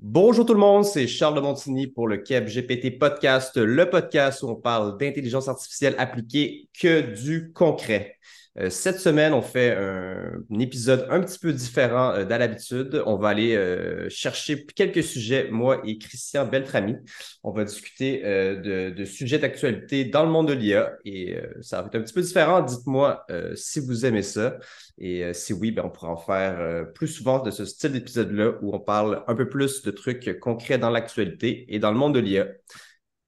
[0.00, 4.42] Bonjour tout le monde, c'est Charles de Montigny pour le Keb GPT Podcast, le podcast
[4.42, 8.16] où on parle d'intelligence artificielle appliquée que du concret.
[8.60, 13.02] Euh, cette semaine, on fait un, épisode un petit peu différent euh, d'à l'habitude.
[13.06, 16.96] On va aller euh, chercher quelques sujets, moi et Christian Beltrami.
[17.44, 21.94] On va discuter de, sujets d'actualité dans le monde de l'IA et ça va être
[21.94, 22.60] un petit peu différent.
[22.62, 23.24] Dites-moi
[23.54, 24.58] si vous aimez ça
[24.98, 28.74] et si oui, ben, on pourra en faire plus souvent de ce style d'épisode-là où
[28.74, 32.20] on parle un peu plus de trucs concrets dans l'actualité et dans le monde de
[32.20, 32.48] l'IA.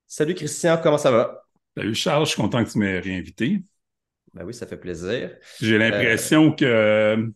[0.06, 1.44] Salut Christian, comment ça va?
[1.76, 3.62] Salut Charles, je suis content que tu m'aies réinvité.
[4.34, 5.30] Ben oui, ça fait plaisir.
[5.60, 7.32] J'ai l'impression que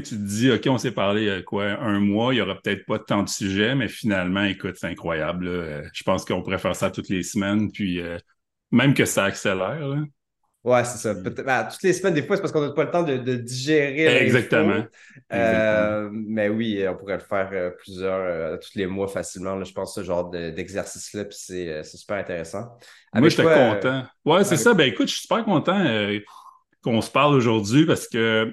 [0.00, 2.86] tu te dis, OK, on s'est parlé euh, quoi, un mois, il n'y aura peut-être
[2.86, 5.46] pas tant de sujets, mais finalement, écoute, c'est incroyable.
[5.46, 8.18] Euh, je pense qu'on pourrait faire ça toutes les semaines, puis euh,
[8.70, 9.86] même que ça accélère.
[9.86, 10.02] Là.
[10.64, 11.14] Ouais, c'est ça.
[11.14, 14.22] Ben, toutes les semaines, des fois, c'est parce qu'on n'a pas le temps de, digérer.
[14.24, 14.84] Exactement.
[15.30, 19.62] mais oui, on pourrait le faire plusieurs, tous les mois facilement.
[19.64, 22.76] je pense ce genre d'exercice-là, puis c'est super intéressant.
[23.14, 24.04] Moi, j'étais content.
[24.24, 24.74] Ouais, c'est ça.
[24.74, 26.18] Ben écoute, je suis super content euh,
[26.82, 28.52] qu'on se parle aujourd'hui parce que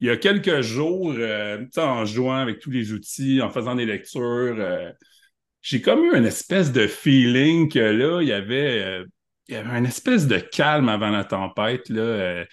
[0.00, 3.86] il y a quelques jours, euh, en jouant avec tous les outils, en faisant des
[3.86, 4.22] lectures,
[4.58, 4.90] euh,
[5.62, 9.02] j'ai comme eu une espèce de feeling que là, il y avait,
[9.48, 11.88] il y avait une espèce de calme avant la tempête.
[11.88, 12.44] Là,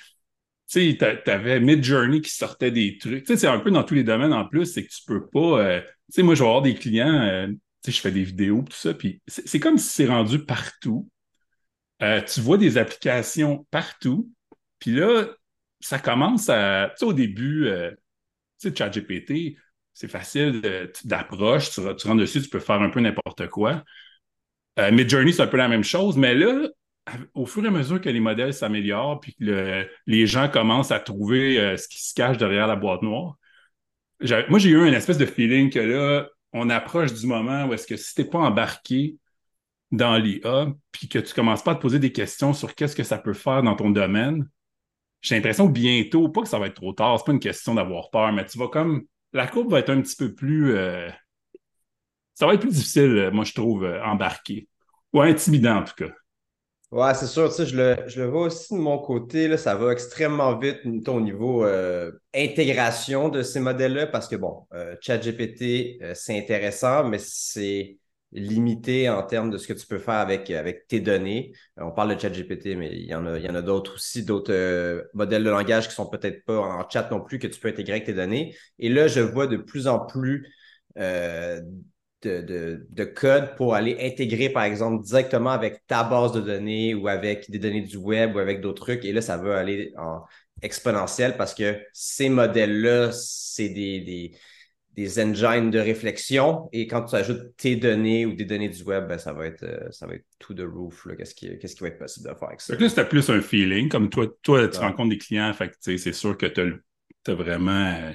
[0.70, 3.26] tu sais, t'avais Mid-Journey qui sortait des trucs.
[3.26, 5.28] Tu sais, c'est un peu dans tous les domaines en plus, c'est que tu peux
[5.28, 5.82] pas.
[5.82, 7.50] tu sais, moi, je vais avoir des clients
[7.90, 11.10] je fais des vidéos, tout ça, puis c'est comme si c'est rendu partout.
[12.04, 14.30] Euh, tu vois des applications partout,
[14.80, 15.28] puis là,
[15.80, 16.90] ça commence à.
[16.92, 17.92] Tu sais, au début, euh,
[18.60, 19.56] tu sais, ChatGPT,
[19.94, 20.62] c'est facile
[21.06, 23.84] d'approche, tu, tu, rentres dessus, tu peux faire un peu n'importe quoi.
[24.80, 26.68] Euh, Midjourney, c'est un peu la même chose, mais là,
[27.34, 31.00] au fur et à mesure que les modèles s'améliorent, puis que les gens commencent à
[31.00, 33.38] trouver euh, ce qui se cache derrière la boîte noire,
[34.50, 37.88] moi, j'ai eu un espèce de feeling que là, on approche du moment où est-ce
[37.88, 39.18] que si tu n'es pas embarqué
[39.92, 42.96] dans l'IA, puis que tu ne commences pas à te poser des questions sur qu'est-ce
[42.96, 44.48] que ça peut faire dans ton domaine,
[45.22, 48.10] j'ai l'impression bientôt, pas que ça va être trop tard, c'est pas une question d'avoir
[48.10, 49.04] peur, mais tu vas comme.
[49.34, 50.76] La courbe va être un petit peu plus.
[50.76, 51.10] Euh,
[52.34, 54.68] ça va être plus difficile, moi, je trouve, euh, embarquer.
[55.14, 56.12] Ou intimidant, en tout cas.
[56.92, 59.94] Ouais, c'est sûr, je le, je le vois aussi de mon côté, là, ça va
[59.94, 66.12] extrêmement vite au niveau euh, intégration de ces modèles-là, parce que bon, euh, ChatGPT, euh,
[66.14, 67.98] c'est intéressant, mais c'est
[68.34, 71.54] limité en termes de ce que tu peux faire avec, avec tes données.
[71.78, 74.26] on parle de ChatGPT, mais il y en a, il y en a d'autres aussi,
[74.26, 77.70] d'autres modèles de langage qui sont peut-être pas en chat non plus, que tu peux
[77.70, 78.54] intégrer avec tes données.
[78.80, 80.54] Et là, je vois de plus en plus
[82.28, 87.50] de, code pour aller intégrer, par exemple, directement avec ta base de données ou avec
[87.50, 89.06] des données du web ou avec d'autres trucs.
[89.06, 90.22] Et là, ça va aller en
[90.62, 94.32] exponentiel parce que ces modèles-là, c'est des,
[94.96, 96.70] des, engines de réflexion.
[96.72, 99.64] Et quand tu ajoutes tes données ou des données du web, ben, ça, va être,
[99.64, 101.08] euh, ça va être tout de roof.
[101.18, 102.76] Qu'est-ce qui, qui, va être possible de faire avec ça?
[102.76, 103.90] là, c'était plus un feeling.
[103.90, 106.62] Comme toi, toi tu rencontres des clients, fait c'est sûr que tu
[107.28, 107.96] as, vraiment.
[107.96, 108.14] Euh,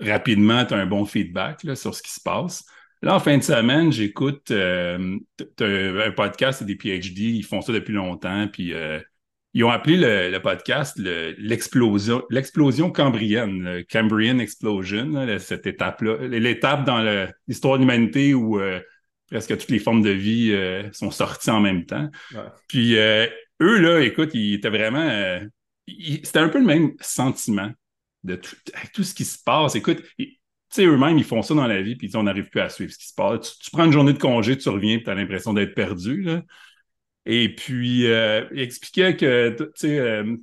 [0.00, 2.64] rapidement, tu as un bon feedback sur ce qui se passe.
[3.02, 5.18] Là, en fin de semaine, j'écoute euh,
[5.60, 8.98] un podcast des PhD, ils font ça depuis longtemps, puis euh,
[9.54, 17.28] ils ont appelé le, podcast l'explosion l'explosion cambrienne, le Cambrian Explosion, cette étape-là, l'étape dans
[17.46, 18.80] l'histoire de l'humanité où euh,
[19.28, 20.54] presque toutes les formes de vie
[20.92, 22.10] sont sorties en même temps.
[22.68, 23.30] Puis eux,
[23.60, 25.40] là, écoute, ils étaient vraiment...
[25.86, 27.70] c'était un peu le même sentiment
[28.24, 28.56] de tout,
[28.92, 29.76] tout ce qui se passe.
[29.76, 30.02] Écoute,
[30.70, 32.98] sais, eux-mêmes, ils font ça dans la vie, puis on n'arrive plus à suivre ce
[32.98, 33.58] qui se passe.
[33.58, 36.22] Tu, prends une journée de congé, tu reviens, puis tu as l'impression d'être perdu.
[36.22, 36.42] Là.
[37.26, 40.36] Et puis, euh, il expliquait que, tu sais, euh,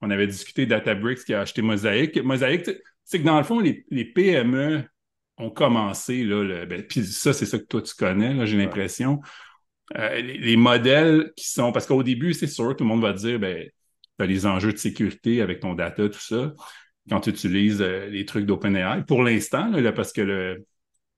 [0.00, 2.16] on avait discuté Databricks qui a acheté Mosaic.
[2.22, 2.70] Mosaic,
[3.04, 4.84] c'est que dans le fond, les, PME
[5.38, 9.20] ont commencé, là, ben, puis ça, c'est ça que toi, tu connais, j'ai l'impression.
[9.96, 13.38] Euh, les, modèles qui sont, parce qu'au début, c'est sûr, tout le monde va dire,
[13.38, 13.68] ben,
[14.18, 16.52] tu as les enjeux de sécurité avec ton data, tout ça
[17.08, 19.02] quand tu utilises euh, les trucs d'OpenAI.
[19.06, 20.64] Pour l'instant, parce que le,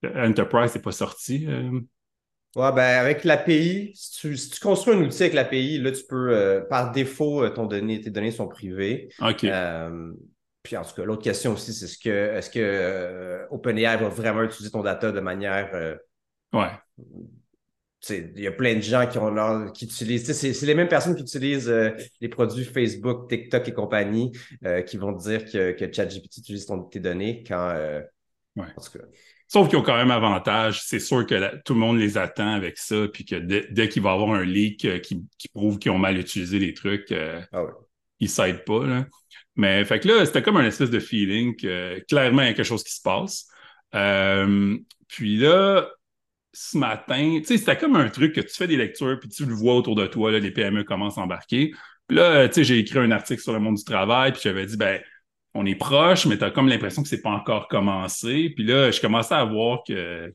[0.05, 1.47] Enterprise n'est pas sorti.
[1.49, 1.81] Euh.
[2.57, 6.61] Ouais, ben avec l'API, si tu, construis un outil avec l'API, là, tu peux, euh,
[6.61, 9.09] par défaut, ton données, tes données sont privées.
[9.21, 9.47] OK.
[10.63, 14.43] puis en tout cas, l'autre question aussi, c'est ce que est-ce que OpenAI va vraiment
[14.43, 15.99] utiliser ton data de manière
[16.53, 16.71] ouais
[18.11, 21.23] il y a plein de gens qui ont qui utilisent, c'est les mêmes personnes qui
[21.23, 21.91] utilisent euh,
[22.21, 24.33] les produits Facebook, TikTok et compagnie
[24.65, 27.71] euh, qui vont dire que, que ChatGPT utilise tes données quand.
[27.71, 28.01] Euh,
[29.49, 30.81] Sauf qu'ils ont quand même avantage.
[30.83, 34.11] C'est sûr que tout le monde les attend avec ça, puis que dès, qu'il va
[34.11, 37.13] y avoir un leak qui, prouve qu'ils ont mal utilisé les trucs,
[37.53, 37.67] ah
[38.21, 38.87] il s'aide pas.
[38.87, 39.07] Là.
[39.57, 42.55] Mais fait que là, c'était comme un espèce de feeling que clairement, il y a
[42.55, 43.49] quelque chose qui se passe.
[45.09, 45.89] Puis là,
[46.55, 49.45] ce matin, tu sais, c'était comme un truc que tu fais des lectures, puis tu
[49.45, 51.73] le vois autour de toi, les PME commencent à embarquer.
[52.07, 54.67] Puis là, tu sais, j'ai écrit un article sur le monde du travail, puis j'avais
[54.67, 55.01] dit, ben,
[55.55, 58.51] on est proche, mais tu as comme l'impression que c'est pas encore commencé.
[58.55, 60.33] Puis là, je commençais à voir que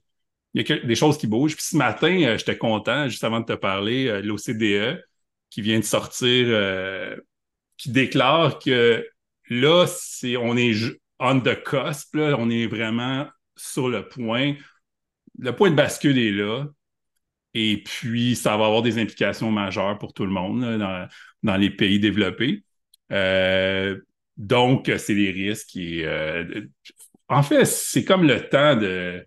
[0.54, 1.56] il y a des choses qui bougent.
[1.56, 5.04] Puis ce matin, euh, j'étais content, juste avant de te parler, euh, l'OCDE
[5.50, 7.16] qui vient de sortir, euh,
[7.77, 9.06] qui déclare que
[9.50, 10.74] là, c'est on est
[11.19, 14.56] on the cusp, là, on est vraiment sur le point.
[15.39, 16.65] Le point de bascule est là.
[17.53, 20.62] Et puis, ça va avoir des implications majeures pour tout le monde
[21.44, 22.63] dans, les pays développés.
[24.38, 25.75] donc, c'est des risques.
[25.75, 26.06] Et,
[27.27, 29.25] en fait, c'est comme le temps de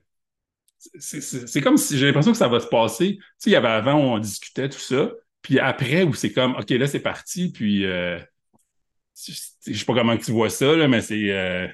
[0.98, 3.16] c'est comme si j'ai l'impression que ça va se passer.
[3.16, 6.56] Tu sais, il y avait avant, on discutait tout ça, puis après, où c'est comme,
[6.56, 8.18] OK, là, c'est parti, puis euh,
[9.14, 9.32] je
[9.72, 11.72] sais pas comment tu vois ça, là, mais c'est.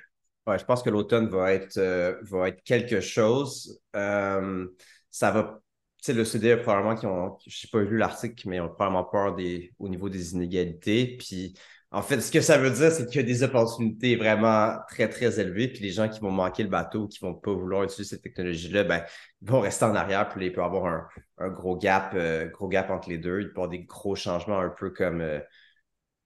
[0.49, 3.81] Euh, je pense que l'automne va être, euh, va être quelque chose.
[3.93, 5.61] ça va.
[5.99, 7.37] Tu sais, le CDE, probablement, qui ont.
[7.47, 11.17] Je n'ai pas lu l'article, mais ils ont probablement peur des, au niveau des inégalités.
[11.19, 11.55] Puis
[11.91, 15.09] en fait, ce que ça veut dire, c'est qu'il y a des opportunités vraiment très,
[15.09, 15.69] très élevées.
[15.69, 18.23] Puis les gens qui vont manquer le bateau, qui ne vont pas vouloir utiliser cette
[18.23, 19.03] technologie-là, ben,
[19.41, 20.29] ils vont rester en arrière.
[20.29, 21.09] Puis il peut y avoir
[21.39, 23.41] un, gros gap, euh, gros gap entre les deux.
[23.41, 25.41] Il peut y avoir des gros changements, un peu comme euh,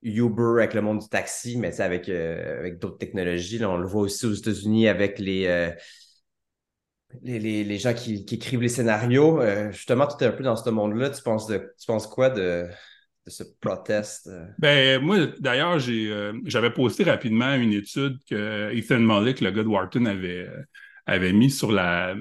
[0.02, 3.58] Uber avec le monde du taxi, mais avec, euh, avec d'autres technologies.
[3.58, 5.72] Là, on le voit aussi aux États-Unis avec les.
[7.20, 10.70] Les, les, gens qui, qui, écrivent les scénarios, justement, tu es un peu dans ce
[10.70, 11.10] monde-là.
[11.10, 12.66] Tu penses de, tu penses quoi de,
[13.26, 14.28] de ce proteste?
[14.28, 14.46] Euh?
[14.58, 19.68] Ben, moi, d'ailleurs, euh, j'avais posté rapidement une étude que Ethan Mollick, le gars de
[19.68, 20.62] Wharton, avait, euh,
[21.06, 22.14] avait mis sur la.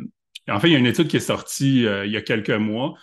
[0.49, 2.95] En fait, il y a une étude qui est sortie il y a quelques mois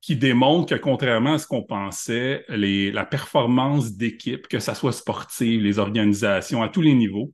[0.00, 4.92] qui démontre que contrairement à ce qu'on pensait, les, la performance d'équipe, que ce soit
[4.92, 7.32] sportive, les organisations à tous les niveaux,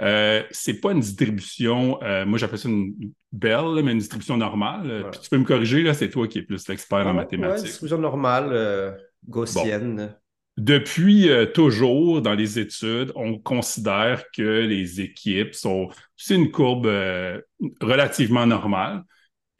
[0.00, 2.94] euh, c'est pas une distribution, moi j'appelle ça une
[3.32, 5.06] belle, mais une distribution normale.
[5.12, 7.58] Puis tu peux me corriger, là, c'est toi qui es plus l'expert en mathématiques.
[7.58, 10.14] Ouais, distribution normale gaussienne.
[10.56, 15.88] Depuis euh, toujours, dans les études, on considère que les équipes sont.
[16.16, 17.40] C'est une courbe euh,
[17.80, 19.02] relativement normale.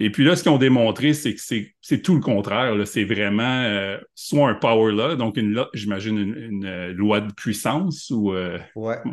[0.00, 2.74] Et puis là, ce qu'ils ont démontré, c'est que c'est tout le contraire.
[2.86, 8.32] C'est vraiment euh, soit un power law, donc une j'imagine une, loi de puissance ou.
[8.32, 8.98] ouais.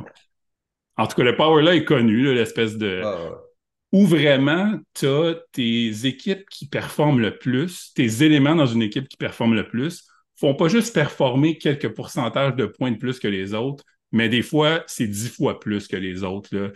[0.97, 3.01] En tout cas, le power law est connu, l'espèce de.
[3.03, 3.31] Ah,
[3.91, 9.07] Où vraiment tu as tes équipes qui performent le plus, tes éléments dans une équipe
[9.07, 10.05] qui performent le plus,
[10.35, 14.41] font pas juste performer quelques pourcentages de points de plus que les autres, mais des
[14.41, 16.55] fois, c'est dix fois plus que les autres.
[16.55, 16.69] Là.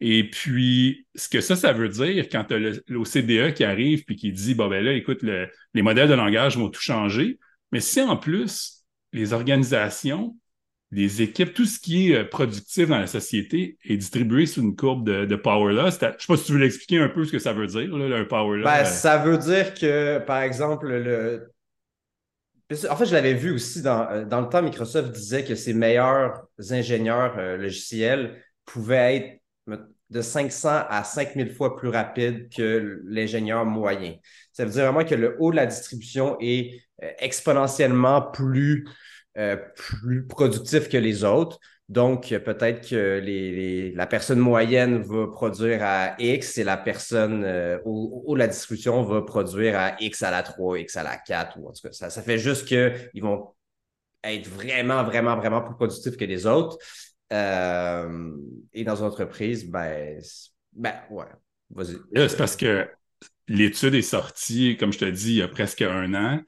[0.00, 4.16] Et puis, ce que ça, ça veut dire, quand tu as l'OCDE qui arrive puis
[4.16, 7.38] qui dit, bon, ben là, écoute, les modèles de langage vont tout changer,
[7.72, 10.36] mais si en plus, les organisations,
[10.92, 14.74] les équipes, tout ce qui est euh, productif dans la société est distribué sous une
[14.74, 15.82] courbe de, power law.
[15.82, 17.96] Je ne sais pas si tu veux l'expliquer un peu ce que ça veut dire,
[17.96, 18.64] là, un power law.
[18.64, 18.84] Ben, euh.
[18.84, 21.52] Ça veut dire que, par exemple, le,
[22.88, 25.74] en fait, je l'avais vu aussi dans, euh, dans, le temps, Microsoft disait que ses
[25.74, 29.39] meilleurs ingénieurs euh, logiciels pouvaient être
[30.10, 34.14] de 500 à 5000 fois plus rapides que l'ingénieur moyen.
[34.52, 38.86] Ça veut dire vraiment que le haut de la distribution est euh, exponentiellement plus,
[39.76, 41.58] plus productif que les autres.
[41.90, 48.36] Donc, peut-être que la personne moyenne va produire à X et la personne euh, ou,
[48.36, 51.58] la distribution va produire à X à la 3, X à la 4.
[51.58, 53.54] Ou en tout cas, ça, ça fait juste qu'ils vont
[54.22, 56.78] être vraiment, vraiment, vraiment plus productifs que les autres.
[57.32, 58.32] Euh,
[58.72, 60.20] et dans une entreprise, ben,
[60.72, 61.26] ben ouais,
[61.70, 61.96] vas-y.
[62.14, 62.88] c'est parce que
[63.48, 66.40] l'étude est sortie, comme je te dis, il y a presque un an.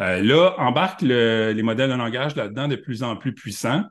[0.00, 3.84] Euh, là, embarque les modèles de langage là-dedans de plus en plus puissants.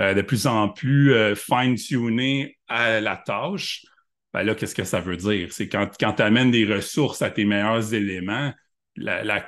[0.00, 3.84] Euh, de plus en plus euh, fine-tuné à la tâche,
[4.32, 5.52] ben là, qu'est-ce que ça veut dire?
[5.52, 8.54] C'est quand, quand tu amènes des ressources à tes meilleurs éléments,
[8.96, 9.40] la, la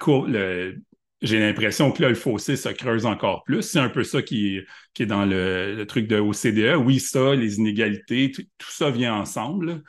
[1.24, 3.62] j'ai l'impression que là, le fossé se creuse encore plus.
[3.62, 4.60] C'est un peu ça qui,
[4.92, 6.76] qui est dans le, truc de OCDE.
[6.76, 9.82] Oui, ça, les inégalités, tout, ça vient ensemble.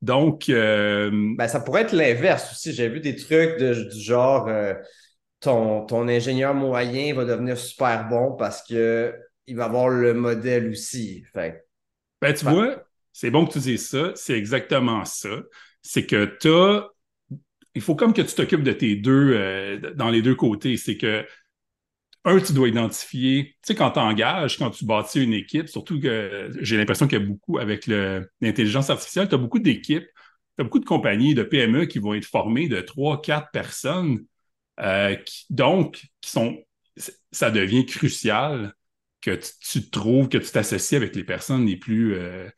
[0.00, 0.48] Donc.
[0.48, 2.72] Euh, ben, ça pourrait être l'inverse aussi.
[2.72, 4.48] J'ai vu des trucs du genre
[5.40, 9.14] ton, ton ingénieur moyen va devenir super bon parce que
[9.46, 11.24] il va avoir le modèle aussi.
[11.32, 11.64] Fait.
[12.20, 14.12] Ben, tu vois, c'est bon que tu dises ça.
[14.14, 15.42] C'est exactement ça.
[15.82, 16.88] C'est que tu as.
[17.76, 20.78] Il faut comme que tu t'occupes de tes deux, euh, dans les deux côtés.
[20.78, 21.26] C'est que,
[22.24, 26.00] un, tu dois identifier, tu sais, quand tu engages, quand tu bâtis une équipe, surtout
[26.00, 30.06] que j'ai l'impression qu'il y a beaucoup avec l'intelligence artificielle, tu as beaucoup d'équipes,
[30.56, 34.24] tu as beaucoup de compagnies, de PME qui vont être formées de trois, quatre personnes.
[34.80, 35.16] Euh,
[35.50, 36.58] donc, qui sont,
[37.30, 38.74] ça devient crucial
[39.20, 42.48] que tu, trouves que tu t'associes avec les personnes les plus, euh,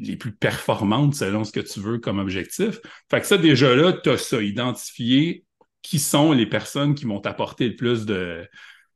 [0.00, 2.80] les plus performantes selon ce que tu veux comme objectif.
[3.10, 5.44] Fait que ça, déjà là, tu as ça, identifié
[5.82, 8.48] qui sont les personnes qui vont t'apporter le plus de,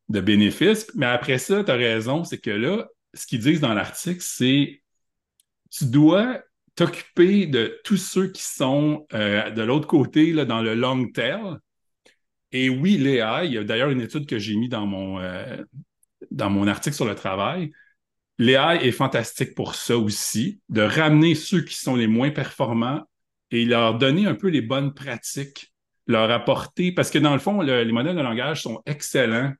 [0.08, 0.90] bénéfices.
[0.94, 4.82] Mais après ça, tu as raison, c'est que là, ce qu'ils disent dans l'article, c'est
[5.70, 6.42] tu dois
[6.74, 11.56] t'occuper de tous ceux qui sont euh, de l'autre côté, là, dans le long tail.
[12.52, 15.62] Et oui, l'AI, il y a d'ailleurs une étude que j'ai mis dans mon, euh,
[16.30, 17.72] dans mon article sur le travail.
[18.38, 23.02] L'AI est fantastique pour ça aussi, de ramener ceux qui sont les moins performants
[23.50, 25.72] et leur donner un peu les bonnes pratiques,
[26.06, 29.52] leur apporter, parce que dans le fond, les modèles de langage sont excellents.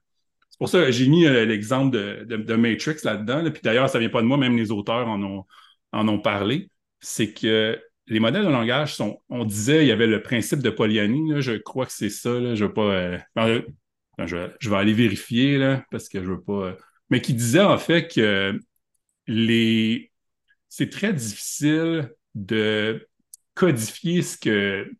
[0.50, 3.50] C'est pour ça que j'ai mis euh, l'exemple de, Matrix là-dedans.
[3.50, 5.44] Puis d'ailleurs, ça ne vient pas de moi, même les auteurs en
[6.08, 6.70] ont, parlé.
[7.00, 10.70] C'est que les modèles de langage sont, on disait, il y avait le principe de
[10.70, 13.62] Polyanie, je crois que c'est ça, je veux pas, euh,
[14.18, 16.72] je, vais aller vérifier, parce que je veux pas, euh,
[17.10, 18.58] mais qui disait en fait que
[19.26, 20.12] les,
[20.68, 23.08] c'est très difficile de
[23.54, 24.90] codifier ce que,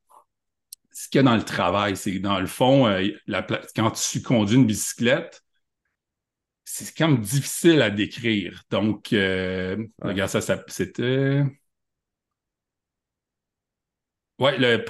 [0.92, 1.96] ce qu'il y a dans le travail.
[1.96, 3.42] C'est dans le fond, euh, la,
[3.74, 5.42] quand tu conduis une bicyclette,
[6.64, 8.62] c'est quand même difficile à décrire.
[8.70, 11.42] Donc, regarde ça, ça c'était.
[14.38, 14.84] Oui, le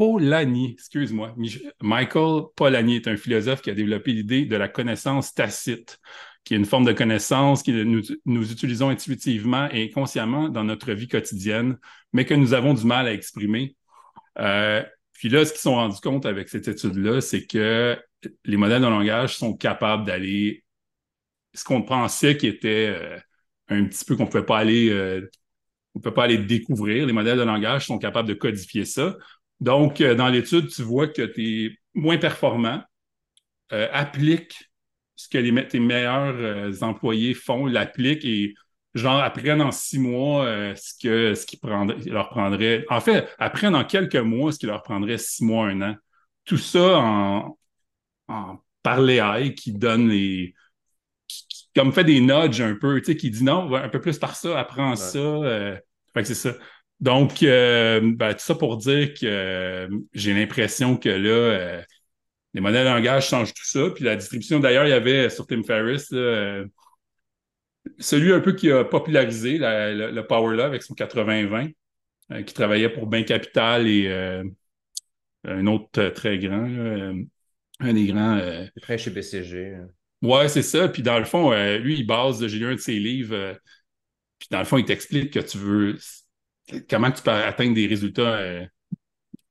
[0.00, 1.34] Polanyi, excuse-moi.
[1.82, 6.00] Michael Polanyi est un philosophe qui a développé l'idée de la connaissance tacite,
[6.42, 7.70] qui est une forme de connaissance que
[8.24, 11.76] nous, utilisons intuitivement et inconsciemment dans notre vie quotidienne,
[12.14, 13.76] mais que nous avons du mal à exprimer.
[14.38, 18.02] Euh, puis là, ce qu'ils sont rendus compte avec cette étude-là, c'est que
[18.46, 20.64] les modèles de langage sont capables d'aller
[21.52, 23.18] ce qu'on pensait qui était euh,
[23.68, 25.28] un petit peu qu'on ne pouvait pas aller euh,
[25.94, 27.06] on peut pas aller découvrir.
[27.06, 29.16] Les modèles de langage sont capables de codifier ça.
[29.60, 32.82] Donc, euh, dans l'étude, tu vois que tu es moins performant,
[33.72, 34.70] euh, applique
[35.16, 38.54] ce que les, tes meilleurs euh, employés font, l'appliquent et
[38.94, 41.60] genre apprennent en six mois ce que ce qui
[42.06, 42.84] leur prendrait.
[42.88, 45.96] En fait, apprennent en quelques mois ce qui leur prendrait six mois, un an.
[46.44, 47.56] Tout ça en,
[48.26, 50.54] en par l'AI qui donne les,
[51.74, 54.34] comme fait des nudges un peu, tu sais, qui dit non, un peu plus par
[54.34, 55.18] ça, apprends ça.
[55.18, 55.76] Euh,
[56.14, 56.54] fait que c'est ça.
[57.00, 61.82] Donc, euh, ben, tout ça pour dire que euh, j'ai l'impression que là,
[62.54, 63.90] les modèles de langage changent tout ça.
[63.94, 66.12] Puis la distribution, d'ailleurs, il y avait sur Tim Ferriss,
[67.98, 71.72] celui un peu qui a popularisé le, Power Love avec son 80-20,
[72.44, 74.10] qui travaillait pour Bain Capital et
[75.44, 76.68] un autre très grand,
[77.80, 78.40] un des grands.
[78.82, 79.78] Très chez BCG.
[80.22, 80.88] Ouais, c'est ça.
[80.88, 83.54] Puis dans le fond, euh, lui, il base, j'ai lu un de ses livres, euh,
[84.38, 85.96] puis dans le fond, il t'explique que tu veux,
[86.88, 88.66] comment tu peux atteindre des résultats, euh,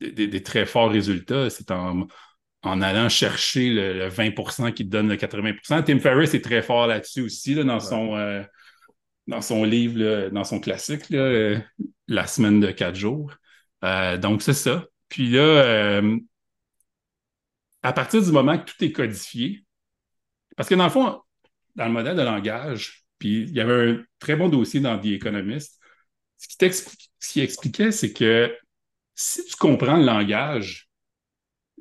[0.02, 1.50] des, très forts résultats?
[1.50, 2.08] C'est en,
[2.64, 7.22] allant chercher le, 20% qui te donne le 80% Tim Ferriss est très fort là-dessus
[7.22, 8.44] aussi, là, dans, son,
[9.28, 11.04] dans son livre, dans son classique,
[12.08, 13.34] La semaine de quatre jours.
[13.82, 14.86] donc, c'est ça.
[15.08, 16.02] Puis là,
[17.84, 19.64] à partir du moment que tout est codifié,
[20.58, 21.22] parce que dans le fond,
[21.76, 25.06] dans le modèle de langage, puis il y avait un très bon dossier dans The
[25.06, 25.79] Economist,
[26.40, 28.56] ce qui, expliquait, c'est que
[29.16, 30.90] si tu comprends le langage,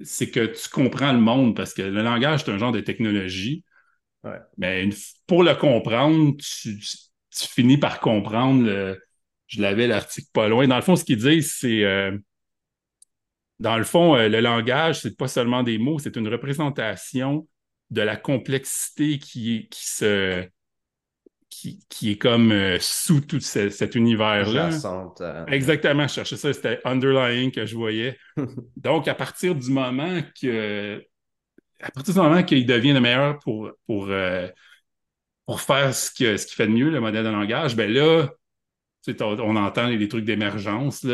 [0.03, 3.65] c'est que tu comprends le monde, parce que le langage, c'est un genre de technologie.
[4.59, 4.91] Mais
[5.27, 6.79] pour le comprendre, tu,
[7.31, 8.99] finis par comprendre
[9.49, 10.69] je l'avais l'article pas loin.
[10.69, 12.17] Dans le fond, ce qu'ils disent, c'est euh,
[13.59, 17.49] dans le fond, euh, le langage, c'est pas seulement des mots, c'est une représentation
[17.91, 20.47] de la complexité qui, qui se
[21.50, 24.71] qui, qui, est comme euh, sous tout cet univers-là.
[25.21, 28.19] Euh, Exactement, je cherchais ça, c'était underlying que je voyais.
[28.76, 31.02] Donc, à partir du moment que
[31.81, 34.49] à partir du moment qu'il devient le meilleur pour, pour, euh,
[35.47, 38.28] pour faire ce qu'il ce qui fait de mieux, le modèle de langage, ben là,
[39.21, 41.07] on, entend les, trucs d'émergence.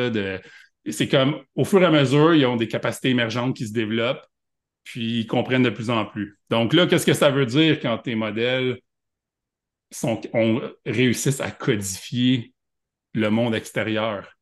[0.89, 4.27] C'est comme au fur et à mesure, ils ont des capacités émergentes qui se développent
[4.85, 6.39] puis ils comprennent de plus en plus.
[6.51, 8.79] Donc là, qu'est-ce que ça veut dire quand tes modèles
[9.91, 12.53] sont, on, réussissent à codifier
[13.13, 14.37] le monde extérieur?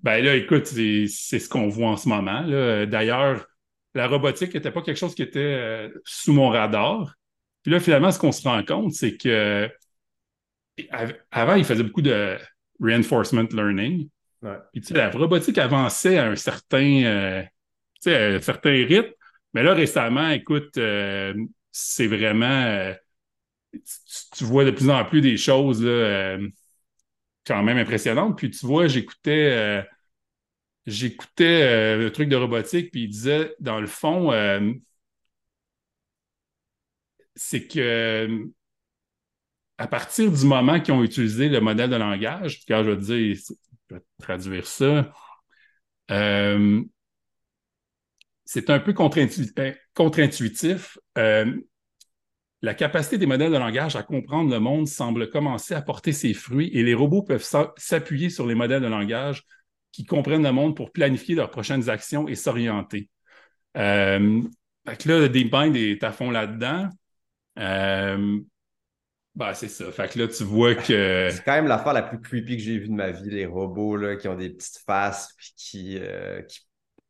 [0.00, 2.42] Ben là, écoute, c'est ce qu'on voit en ce moment.
[2.86, 3.46] D'ailleurs,
[3.94, 7.14] la robotique n'était pas quelque chose qui était euh, sous mon radar.
[7.62, 9.68] Puis là, finalement, ce qu'on se rend compte, c'est que
[11.30, 12.38] avant, il faisait beaucoup de
[12.80, 14.08] reinforcement learning.
[14.72, 17.42] Puis, tu sais, la robotique avançait à un certain, euh,
[18.00, 19.10] tu sais, un certain rythme.
[19.54, 21.34] Mais là, récemment, écoute, euh,
[21.72, 22.94] c'est vraiment.
[24.32, 26.48] Euh, tu, vois de plus en plus des choses euh,
[27.46, 28.36] quand même impressionnantes.
[28.38, 29.84] Puis tu vois, j'écoutais.
[30.86, 34.32] J'écoutais le truc de robotique, puis il disait, dans le fond,
[37.36, 38.48] c'est que
[39.78, 43.36] à partir du moment qu'ils ont utilisé le modèle de langage, quand je vais dire,
[43.90, 45.12] je vais traduire ça,
[46.10, 46.82] euh,
[48.44, 50.98] c'est un peu contre-intuitif.
[51.16, 51.54] Euh,
[52.62, 56.34] la capacité des modèles de langage à comprendre le monde semble commencer à porter ses
[56.34, 57.46] fruits et les robots peuvent
[57.76, 59.44] s'appuyer sur les modèles de langage
[59.92, 63.08] qui comprennent le monde pour planifier leurs prochaines actions et s'orienter.
[63.76, 64.42] Euh,
[64.84, 66.88] là, DeepMind est à fond là-dedans.
[67.58, 68.40] Euh,
[69.34, 69.90] bah, c'est ça.
[69.92, 71.28] Fait que là, tu vois que.
[71.32, 73.96] C'est quand même l'affaire la plus creepy que j'ai vue de ma vie, les robots
[73.96, 76.60] là, qui ont des petites faces puis qui, euh, qui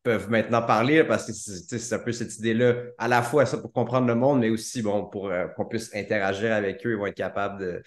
[0.03, 3.71] peuvent maintenant parler parce que c'est un peu cette idée-là, à la fois ça pour
[3.73, 7.07] comprendre le monde, mais aussi bon, pour euh, qu'on puisse interagir avec eux, ils vont
[7.07, 7.83] être capables de,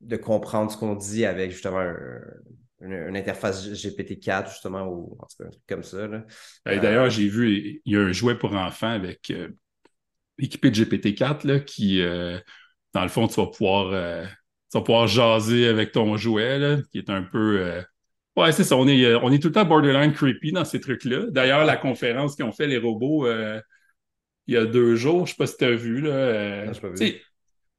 [0.00, 1.82] de comprendre ce qu'on dit avec justement
[2.80, 6.06] une, interface GPT-4, justement, ou en tout cas un truc comme ça.
[6.66, 9.48] D'ailleurs, j'ai vu, il y a un jouet pour enfants avec euh,
[10.38, 12.38] équipé de GPT-4 là, qui, euh,
[12.92, 14.26] dans le fond, tu vas pouvoir.
[14.70, 17.82] tu vas pouvoir jaser avec ton jouet, là, qui est un peu
[18.36, 18.76] Ouais, c'est ça.
[18.76, 21.26] On est, euh, on est tout le temps borderline creepy dans ces trucs-là.
[21.30, 23.60] D'ailleurs, la conférence qu'ils ont fait les robots euh,
[24.46, 26.00] il y a deux jours, je sais pas si tu as vu.
[26.00, 26.72] Là, euh,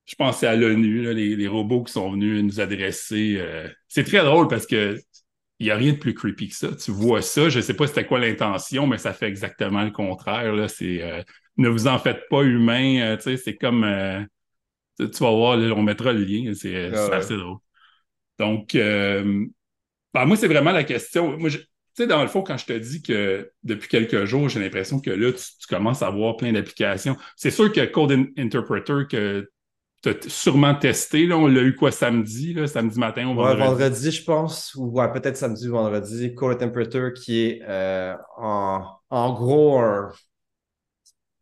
[0.05, 3.41] je pensais à l'ONU, les, les, robots qui sont venus nous adresser.
[3.87, 4.97] c'est très drôle parce que
[5.59, 6.75] il n'y a rien de plus creepy que ça.
[6.75, 9.91] Tu vois ça, je ne sais pas c'était quoi l'intention, mais ça fait exactement le
[9.91, 10.53] contraire.
[10.53, 10.67] Là.
[10.67, 11.23] C'est,
[11.57, 13.17] ne vous en faites pas humain.
[13.19, 13.81] c'est comme.
[14.97, 16.53] tu vas voir, on mettra le lien.
[16.53, 17.57] C'est, ah assez drôle.
[18.39, 18.75] Donc,
[20.13, 21.37] ben, moi, c'est vraiment la question.
[21.37, 21.59] Moi, tu
[21.95, 25.11] sais, dans le fond, quand je te dis que depuis quelques jours, j'ai l'impression que
[25.11, 27.15] là, tu, commences à avoir plein d'applications.
[27.35, 29.49] C'est sûr que Code Interpreter, que
[30.01, 33.61] tu as sûrement testé, là, on l'a eu quoi samedi, là, samedi matin ou vendredi?
[33.61, 36.35] vendredi, je pense, ou peut-être samedi ou vendredi.
[36.35, 40.11] Code Interpreter qui est euh, en, en gros un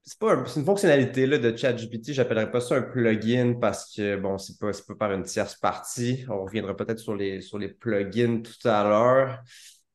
[0.03, 4.60] c'est une fonctionnalité là, de ChatGPT, j'appellerais pas ça un plugin parce que bon, c'est
[4.60, 6.25] pas, pas par une tierce partie.
[6.29, 9.43] On reviendra peut-être sur les, sur les plugins tout à l'heure.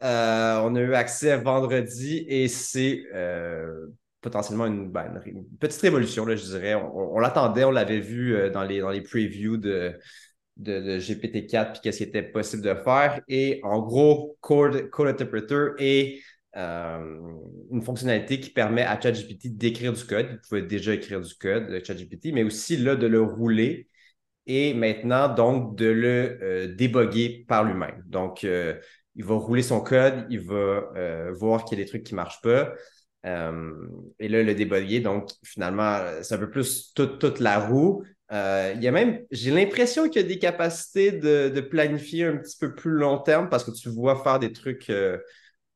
[0.02, 3.86] Euh, on a eu accès vendredi et c'est euh,
[4.20, 6.74] potentiellement ben, une, petite révolution, là, je dirais.
[6.74, 9.98] On, l'attendait, on l'avait vu euh, dans, les, dans les previews de,
[10.56, 13.20] de, GPT-4 puis qu'est-ce qui était possible de faire.
[13.28, 16.20] Et en gros, Code, Code Interpreter est
[16.56, 17.20] euh,
[17.70, 20.26] une fonctionnalité qui permet à ChatGPT d'écrire du code.
[20.30, 23.88] Vous pouvez déjà écrire du code de ChatGPT, mais aussi là, de le rouler
[24.46, 28.02] et maintenant donc de le euh, déboguer par lui-même.
[28.06, 28.74] Donc, euh,
[29.16, 32.16] il va rouler son code, il va voir qu'il y a des trucs qui ne
[32.16, 32.72] marchent pas.
[33.24, 38.04] et là, le déboguer, donc finalement, c'est un peu plus toute, la roue.
[38.30, 42.58] il y a même, j'ai l'impression qu'il y a des capacités de, planifier un petit
[42.58, 44.90] peu plus long terme parce que tu vois faire des trucs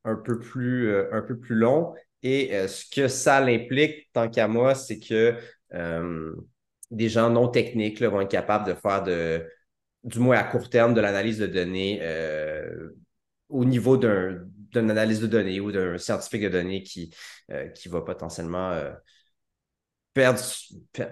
[0.03, 1.93] un peu plus, euh, un peu plus long.
[2.23, 5.35] Et euh, ce que ça implique, tant qu'à moi, c'est que
[5.73, 6.35] euh,
[6.91, 9.47] des gens non techniques vont être capables de faire de,
[10.03, 12.01] du moins à court terme, de l'analyse de données
[13.49, 17.13] au niveau d'une analyse de données ou d'un scientifique de données qui,
[17.75, 18.81] qui va potentiellement
[20.13, 20.39] perdre,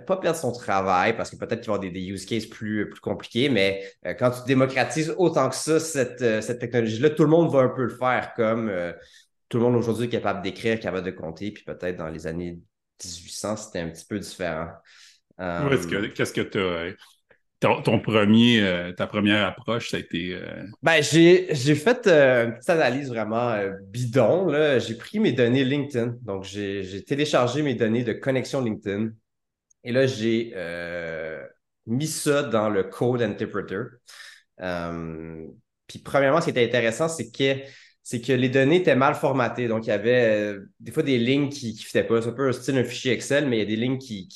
[0.05, 2.89] pas perdre son travail, parce que peut-être qu'il va y avoir des, use cases plus,
[2.89, 7.23] plus compliqués, mais euh, quand tu démocratises autant que ça, cette, euh, cette technologie-là, tout
[7.23, 8.91] le monde va un peu le faire, comme euh,
[9.47, 12.59] tout le monde aujourd'hui est capable d'écrire, capable de compter, puis peut-être dans les années
[13.03, 14.67] 1800, c'était un petit peu différent.
[15.37, 16.93] Qu'est-ce que tu as
[17.59, 20.33] ton, premier, euh, ta première approche, ça a été.
[20.33, 24.49] Euh, ben, j'ai, fait euh, une petite analyse vraiment bidon.
[24.79, 26.15] J'ai pris mes données LinkedIn.
[26.21, 29.09] Donc, j'ai, téléchargé mes données de connexion LinkedIn.
[29.83, 30.53] Et là, j'ai
[31.85, 33.83] mis ça dans le Code Interpreter.
[34.57, 37.61] puis, premièrement, ce qui était intéressant, c'est que,
[38.01, 39.67] c'est que les données étaient mal formatées.
[39.67, 42.21] Donc, il y avait des fois des lignes qui ne fitaient pas.
[42.21, 44.29] C'est un peu style un fichier Excel, mais il y a des lignes qui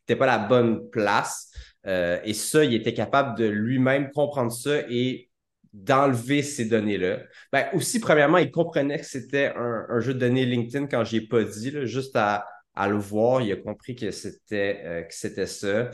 [0.00, 1.50] n'étaient pas à la bonne place.
[1.86, 5.30] Euh, et ça, il était capable de lui-même comprendre ça et
[5.72, 7.20] d'enlever ces données-là.
[7.52, 11.26] Ben, aussi, premièrement, il comprenait que c'était un, jeu de données LinkedIn quand je n'ai
[11.26, 12.46] pas dit, juste à,
[12.88, 15.90] le voir, il a compris que c'était euh, que c'était ça.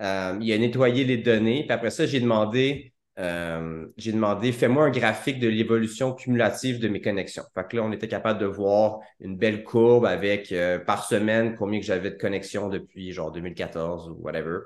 [0.00, 1.62] Euh, il a nettoyé les données.
[1.62, 2.92] Puis après ça, j'ai demandé,
[3.96, 7.44] j'ai demandé, fais-moi un graphique de l'évolution cumulative de mes connexions.
[7.54, 10.52] Fait que là, on était capable de voir une belle courbe avec
[10.86, 14.58] par semaine combien que j'avais de connexions depuis genre 2014 ou whatever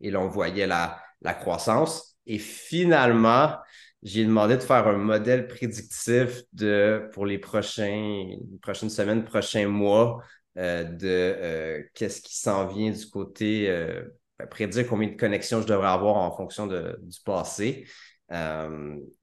[0.00, 1.02] et là, on voyait la,
[1.40, 2.16] croissance.
[2.26, 3.56] Et finalement,
[4.02, 8.28] j'ai demandé de faire un modèle prédictif de, pour les, prochains,
[8.62, 10.22] prochaines semaines, prochains mois,
[10.58, 14.02] euh, de euh, qu'est-ce qui s'en vient du côté, euh,
[14.38, 17.86] ben, prédire combien de connexions je devrais avoir en fonction du passé.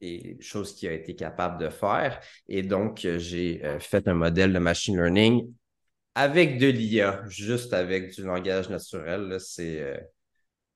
[0.02, 2.20] et chose qu'il a été capable de faire.
[2.48, 5.52] Et donc, j'ai fait un modèle de machine learning
[6.16, 10.00] avec de l'IA, juste avec du langage naturel, c'est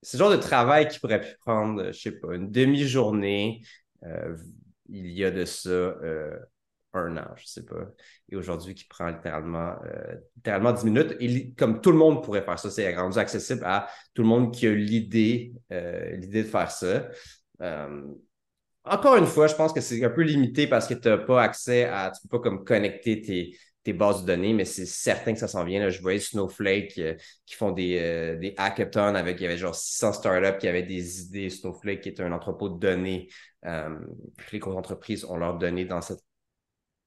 [0.02, 3.62] c'est le genre de travail qui pourrait prendre, je sais pas, une demi-journée.
[4.90, 5.94] il y a de ça
[6.98, 7.76] un an, je sais pas.
[8.30, 11.16] Et aujourd'hui, qui prend littéralement, euh, littéralement 10 minutes.
[11.20, 14.54] Et comme tout le monde pourrait faire ça, c'est rendu accessible à tout le monde
[14.54, 17.08] qui a l'idée, euh, l'idée de faire ça.
[17.62, 18.04] Euh,
[18.84, 21.44] encore une fois, je pense que c'est un peu limité parce que tu n'as pas
[21.44, 23.58] accès à, tu peux pas comme connecter tes,
[23.94, 25.80] bases de données, mais c'est certain que ça s'en vient.
[25.80, 25.90] Là.
[25.90, 27.00] Je voyais Snowflake
[27.46, 31.22] qui font des, des hackathons avec, il y avait genre 600 startups qui avaient des
[31.22, 31.50] idées.
[31.50, 33.30] Snowflake qui est un entrepôt de données.
[33.64, 36.22] les grosses entreprises ont leurs données dans cette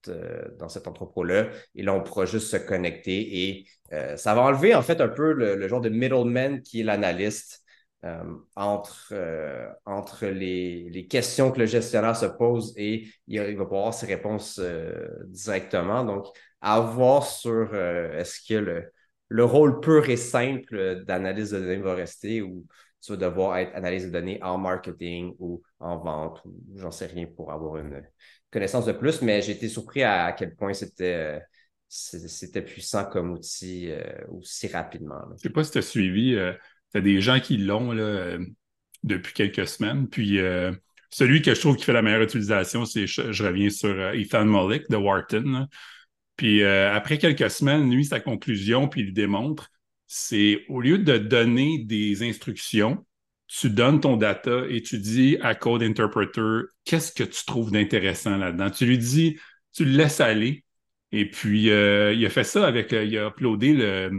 [0.09, 1.49] euh, dans cet entrepôt-là.
[1.75, 5.09] Et là, on pourra juste se connecter et euh, ça va enlever en fait un
[5.09, 7.63] peu le, genre de middleman qui est l'analyste
[8.07, 8.23] euh,
[8.57, 9.13] entre,
[9.85, 14.59] entre les, questions que le gestionnaire se pose et il, va pouvoir avoir ses réponses
[15.27, 16.03] directement.
[16.05, 16.29] Donc,
[16.61, 18.93] à voir sur est-ce que le,
[19.29, 22.67] le rôle pur et simple d'analyse de données va rester ou
[23.03, 27.07] tu vas devoir être analyse de données en marketing ou en vente ou j'en sais
[27.07, 28.03] rien pour avoir une,
[28.51, 31.39] connaissance de plus, mais j'ai été surpris à, quel point c'était euh,
[31.89, 35.21] c'était puissant comme outil euh, aussi rapidement.
[35.29, 36.53] Je ne sais pas si tu as suivi, euh,
[36.93, 37.95] tu as des gens qui l'ont
[39.03, 40.09] depuis quelques semaines.
[40.09, 40.39] Puis
[41.11, 44.89] celui que je trouve qui fait la meilleure utilisation, c'est je, reviens sur Ethan Mollick
[44.91, 45.67] de Wharton.
[46.41, 49.71] Puis après quelques semaines, lui, sa conclusion, puis il démontre,
[50.07, 53.05] c'est au lieu de donner des instructions,
[53.47, 58.39] tu donnes ton data et tu dis à Code Interpreter qu'est-ce que tu trouves d'intéressant
[58.39, 58.71] là-dedans?
[58.71, 59.39] Tu lui dis,
[59.75, 60.65] tu le laisses aller.
[61.13, 64.11] Et puis, euh, il a fait ça avec, euh, il a uploadé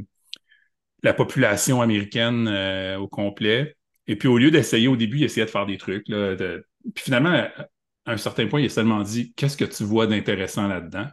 [1.01, 3.75] la population américaine euh, au complet.
[4.05, 6.05] Et puis, au lieu d'essayer au début, il essayait de faire des trucs.
[6.05, 10.67] Puis finalement, à un certain point, il a seulement dit Qu'est-ce que tu vois d'intéressant
[10.67, 11.07] là-dedans?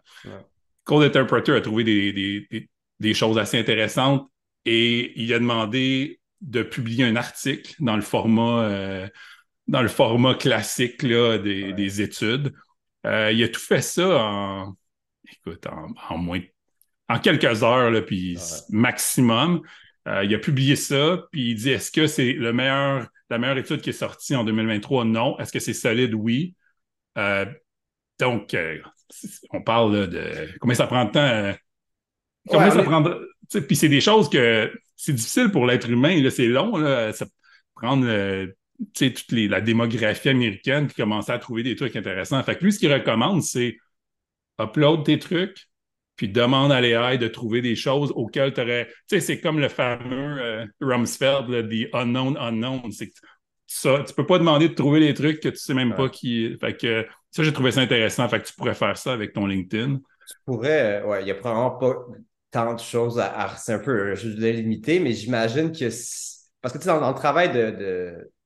[0.88, 4.26] Code Interpreter a trouvé des, des, des, choses assez intéressantes
[4.64, 9.08] et il a demandé de publier un article dans le format, euh,
[9.66, 12.54] dans le format classique là, des, études.
[13.04, 14.76] Euh, il a tout fait ça en,
[15.30, 16.40] écoute, en, moins,
[17.10, 18.38] en quelques heures, là, puis
[18.70, 19.60] maximum.
[20.06, 23.58] Euh, il a publié ça, puis il dit est-ce que c'est le meilleur, la meilleure
[23.58, 25.38] étude qui est sortie en 2023 Non.
[25.38, 26.14] Est-ce que c'est solide?
[26.14, 26.54] Oui.
[28.18, 28.54] donc,
[29.50, 31.58] on parle de combien ça prend de temps
[32.48, 33.28] Combien ça prend de...
[33.66, 36.28] Puis c'est des choses que c'est difficile pour l'être humain.
[36.30, 37.26] C'est long, là, ça
[37.78, 38.46] prendre euh,
[38.94, 42.42] toute la démographie américaine qui commençait à trouver des trucs intéressants.
[42.42, 43.76] Fait que lui, ce qu'il recommande, c'est
[44.60, 45.68] upload tes trucs,
[46.16, 48.86] puis demande à l'AI de trouver des choses auxquelles tu aurais.
[48.86, 52.90] Tu sais, c'est comme le fameux euh, Rumsfeld, The Unknown Unknown.
[52.90, 53.12] C'est
[53.66, 56.56] ça, tu peux pas demander de trouver des trucs que tu sais même pas qui.
[56.58, 58.28] Fait que ça, j'ai trouvé ça intéressant.
[58.28, 59.96] Fait que tu pourrais faire ça avec ton LinkedIn.
[59.96, 61.94] Tu pourrais, ouais, il n'y a probablement pas
[62.50, 65.88] tant de choses à, c'est un peu, je l'ai limité, mais j'imagine que
[66.60, 67.52] parce que tu sais, dans, le travail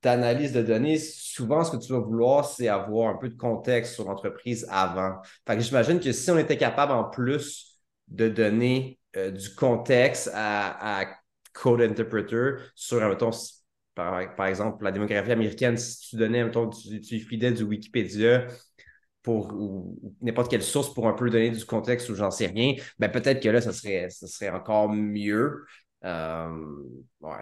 [0.03, 3.95] d'analyse de, données, souvent ce que tu vas vouloir, c'est avoir un peu de contexte
[3.95, 5.23] sur l'entreprise avant.
[5.47, 10.31] Fait que j'imagine que si on était capable en plus de donner euh, du contexte
[10.35, 11.07] à,
[11.55, 13.31] Code Interpreter sur, mettons,
[13.95, 18.47] par, par, exemple, la démographie américaine, si tu donnais, mettons, tu, tu fidèle du Wikipédia,
[19.23, 22.75] pour ou, n'importe quelle source pour un peu donner du contexte ou j'en sais rien,
[22.99, 25.65] ben peut-être que là, ça serait, ça serait encore mieux.
[26.05, 26.49] Euh,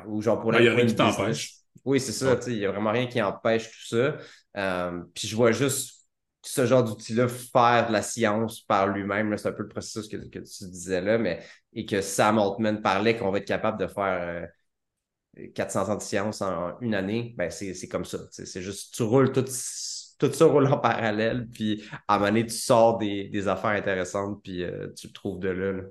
[0.06, 1.54] ou genre pour ben, Il n'y a rien qui t'empêche.
[1.84, 2.38] Oui, c'est ça.
[2.46, 4.16] Il n'y a vraiment rien qui empêche tout ça.
[4.56, 6.06] Euh, puis je vois juste
[6.42, 9.36] ce genre d'outil-là faire de la science par lui-même.
[9.36, 11.40] C'est un peu le processus que, que, tu disais là, mais
[11.72, 14.48] et que Sam Altman parlait qu'on va être capable de faire
[15.54, 17.34] 400 euh, ans de science en une année.
[17.36, 18.18] Ben, c'est comme ça.
[18.30, 19.44] C'est juste, tu roules tout
[20.20, 24.40] tout ça roule en parallèle, puis à un moment donné, tu sors des, affaires intéressantes,
[24.42, 25.82] puis euh, tu le trouves de là.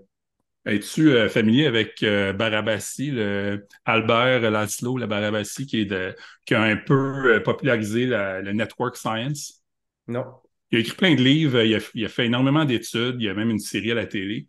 [0.66, 6.16] Es-tu euh, familier avec euh, Barabassi, le Albert Laszlo, la Barabassi, qui, est de,
[6.46, 9.64] qui a un peu popularisé le network science?
[10.08, 10.26] Non.
[10.72, 13.50] Il a écrit plein de livres, il a, fait énormément d'études, il y a même
[13.50, 14.48] une série à la télé.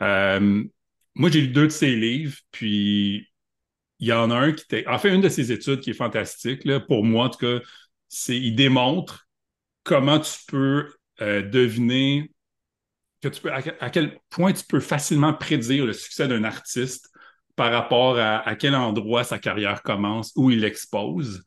[0.00, 3.28] moi, j'ai lu deux de ses livres, puis
[3.98, 4.86] il y en a un qui était.
[4.86, 7.60] En fait, une de ses études qui est fantastique, là, pour moi, en tout cas,
[8.08, 9.28] c'est il démontre
[9.84, 12.30] comment tu peux euh, deviner
[13.22, 17.10] que tu peux, à, quel point tu peux facilement prédire le succès d'un artiste
[17.56, 21.42] par rapport à, quel endroit sa carrière commence, où il expose.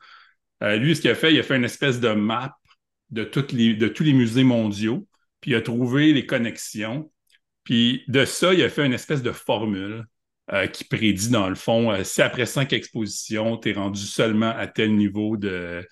[0.61, 2.53] Euh, lui, ce qu'il a fait, il a fait une espèce de map
[3.11, 5.07] de, toutes les, de tous les musées mondiaux,
[5.39, 7.09] puis il a trouvé les connexions.
[7.63, 10.05] Puis de ça, il a fait une espèce de formule
[10.51, 14.67] euh, qui prédit, dans le fond, si après cinq expositions, tu es rendu seulement à
[14.67, 15.87] tel niveau de,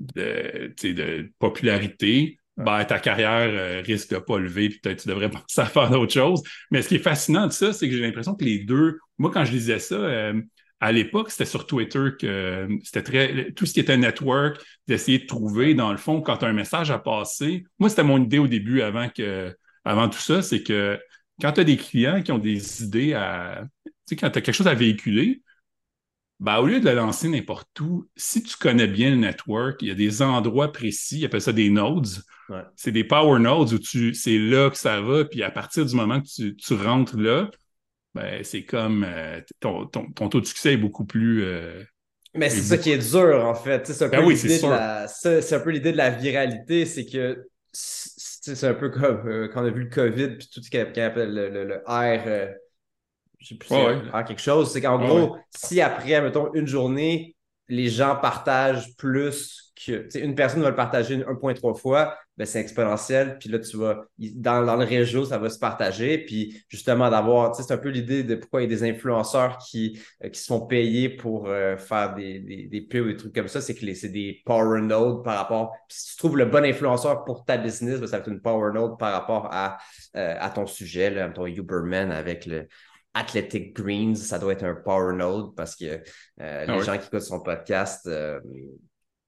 [0.00, 5.30] de, de popularité, ben, ta carrière euh, risque de pas lever, puis peut-être tu devrais
[5.30, 6.42] penser à faire d'autres choses.
[6.70, 9.30] Mais ce qui est fascinant de ça, c'est que j'ai l'impression que les deux, moi,
[9.32, 10.40] quand je lisais ça, euh,
[10.80, 13.52] à l'époque, c'était sur Twitter que c'était très.
[13.52, 16.52] Tout ce qui était network, d'essayer de trouver, dans le fond, quand tu as un
[16.52, 17.64] message à passer.
[17.78, 20.98] Moi, c'était mon idée au début avant que avant tout ça, c'est que
[21.40, 23.64] quand tu as des clients qui ont des idées à.
[23.84, 25.42] Tu sais, quand tu as quelque chose à véhiculer,
[26.40, 29.88] ben, au lieu de le lancer n'importe où, si tu connais bien le network, il
[29.88, 32.06] y a des endroits précis, ils appellent ça des nodes.
[32.76, 35.94] C'est des power nodes où tu, c'est là que ça va, puis à partir du
[35.94, 37.50] moment que tu, rentres là,
[38.14, 41.44] ben, c'est comme euh, ton, taux de succès est beaucoup plus.
[41.44, 41.82] Euh,
[42.34, 43.86] mais c'est ça qui est dur, en fait.
[43.86, 48.90] C'est un, ben oui, un, peu l'idée de la viralité, c'est que c'est un peu
[48.90, 52.54] comme euh, quand on a vu le COVID, puis tout ce qu'on appelle le, R
[53.38, 53.74] je sais plus si
[54.26, 54.72] quelque chose.
[54.72, 57.36] C'est qu'en gros, si après, mettons, une journée,
[57.68, 60.08] les gens partagent plus que.
[60.18, 63.36] Une personne va le partager 1.3 fois, ben c'est exponentiel.
[63.38, 64.06] Puis là, tu vas.
[64.18, 66.18] Dans, dans, le réseau, ça va se partager.
[66.18, 67.54] Puis justement, d'avoir.
[67.54, 70.46] C'est un peu l'idée de pourquoi il y a des influenceurs qui, euh, qui se
[70.46, 73.60] font payer pour euh, faire des, des, des pubs ou des trucs comme ça.
[73.60, 75.72] C'est que c'est des power nodes par rapport.
[75.88, 78.40] Puis si tu trouves le bon influenceur pour ta business, ben, ça va être une
[78.40, 79.76] power node par rapport à,
[80.16, 82.66] euh, à ton sujet, là, ton Uberman avec le,
[83.18, 87.08] Athletic Greens, ça doit être un power node parce que euh, ah les gens qui
[87.08, 88.38] écoutent son podcast euh,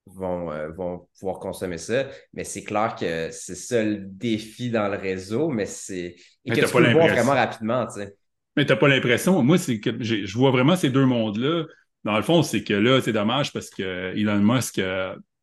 [0.07, 2.07] vont, euh, vont pouvoir consommer ça.
[2.33, 6.15] Mais c'est clair que c'est ça le défi dans le réseau, mais c'est.
[6.45, 8.15] Et que tu peux le voir vraiment rapidement, tu sais.
[8.57, 9.43] Mais t'as pas l'impression.
[9.43, 11.65] Moi, c'est que je vois vraiment ces deux mondes-là.
[12.05, 14.81] Dans le fond, c'est que là, c'est dommage parce que Elon Musk,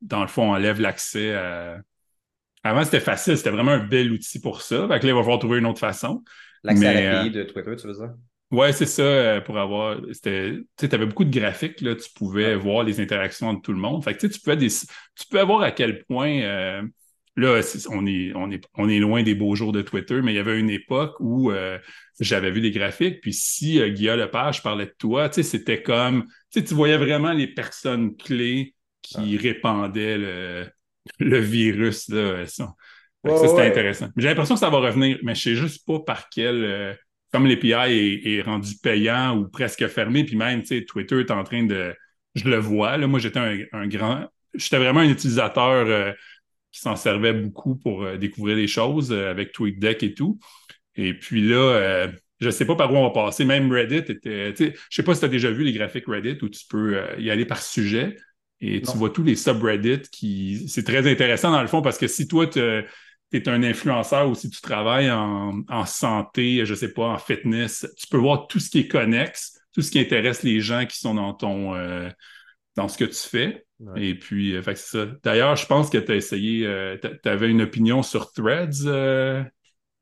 [0.01, 1.79] dans le fond, enlève l'accès à.
[2.63, 4.87] Avant, c'était facile, c'était vraiment un bel outil pour ça.
[4.87, 6.23] Fait que là, il va falloir trouver une autre façon.
[6.63, 8.13] L'accès à l'API de Twitter, tu veux dire?
[8.49, 9.99] Ouais, c'est ça, euh, pour avoir.
[10.23, 14.03] Tu avais beaucoup de graphiques, là, tu pouvais voir les interactions de tout le monde.
[14.03, 16.39] Fait que tu pouvais, des, tu pouvais voir à quel point.
[16.41, 16.81] Euh,
[17.35, 20.37] là, on est, on, est, on est loin des beaux jours de Twitter, mais il
[20.37, 21.77] y avait une époque où euh,
[22.21, 26.25] j'avais vu des graphiques, puis si Guillaume Lepage parlait de toi, c'était comme.
[26.51, 30.67] Tu voyais vraiment les personnes clés qui répandaient le,
[31.19, 32.07] le virus.
[32.07, 32.73] Là, ça.
[33.25, 34.07] c'était intéressant.
[34.15, 36.97] J'ai l'impression que ça va revenir, mais je sais juste pas par quel
[37.31, 41.31] comme l'API est, est, rendu payant ou presque fermé, puis même, tu sais, Twitter est
[41.31, 41.93] en train de.
[42.35, 44.27] Je le vois, là, moi, j'étais un, grand.
[44.53, 46.11] J'étais vraiment un utilisateur euh,
[46.71, 50.39] qui s'en servait beaucoup pour euh, découvrir des choses euh, avec TweetDeck et tout.
[50.95, 52.07] Et puis là,
[52.39, 53.45] je ne sais pas par où on va passer.
[53.45, 54.55] Même Reddit était.
[54.57, 56.99] Je ne sais pas si tu as déjà vu les graphiques Reddit où tu peux
[57.19, 58.15] y aller par sujet.
[58.59, 60.67] Et tu vois tous les subreddits qui.
[60.67, 62.59] C'est très intéressant dans le fond parce que si toi, tu
[63.31, 67.87] tu es un influenceur ou si tu travailles en, santé, je sais pas, en fitness,
[67.97, 70.97] tu peux voir tout ce qui est connexe, tout ce qui intéresse les gens qui
[70.97, 72.09] sont dans ton euh,
[72.75, 73.65] dans ce que tu fais.
[73.95, 75.05] Et puis, euh, c'est ça.
[75.23, 78.85] D'ailleurs, je pense que tu as essayé, euh, tu avais une opinion sur Threads.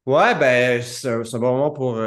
[0.06, 2.00] Ouais, ben, c'est un, bon moment pour,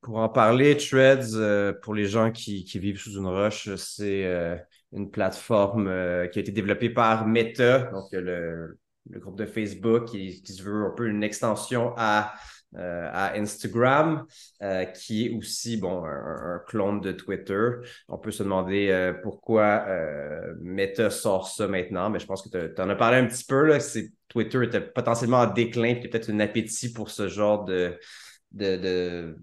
[0.00, 0.76] pour en parler.
[0.76, 4.58] Threads, pour les gens qui, qui, vivent sous une roche, c'est
[4.92, 5.84] une plateforme
[6.32, 8.76] qui a été développée par Meta, donc le,
[9.10, 12.34] le groupe de Facebook qui, se veut un peu une extension à,
[12.76, 14.24] euh, à Instagram,
[14.62, 17.70] euh, qui est aussi bon, un, clone de Twitter.
[18.08, 19.86] On peut se demander euh, pourquoi
[20.60, 23.66] Meta sort ça maintenant, mais je pense que tu en as parlé un petit peu.
[23.66, 23.78] Là,
[24.28, 27.98] Twitter était potentiellement en déclin, puis peut-être un appétit pour ce genre de,
[28.52, 29.36] de, de,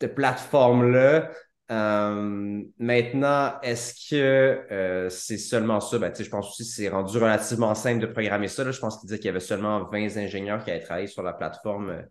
[0.00, 1.30] de plateforme-là.
[1.70, 4.16] Euh, maintenant, est-ce que
[4.72, 5.98] euh, c'est seulement ça?
[5.98, 8.70] Ben, je pense aussi que c'est rendu relativement simple de programmer ça.
[8.70, 11.34] Je pense qu'il disait qu'il y avait seulement 20 ingénieurs qui avaient travaillé sur la
[11.34, 12.02] plateforme euh,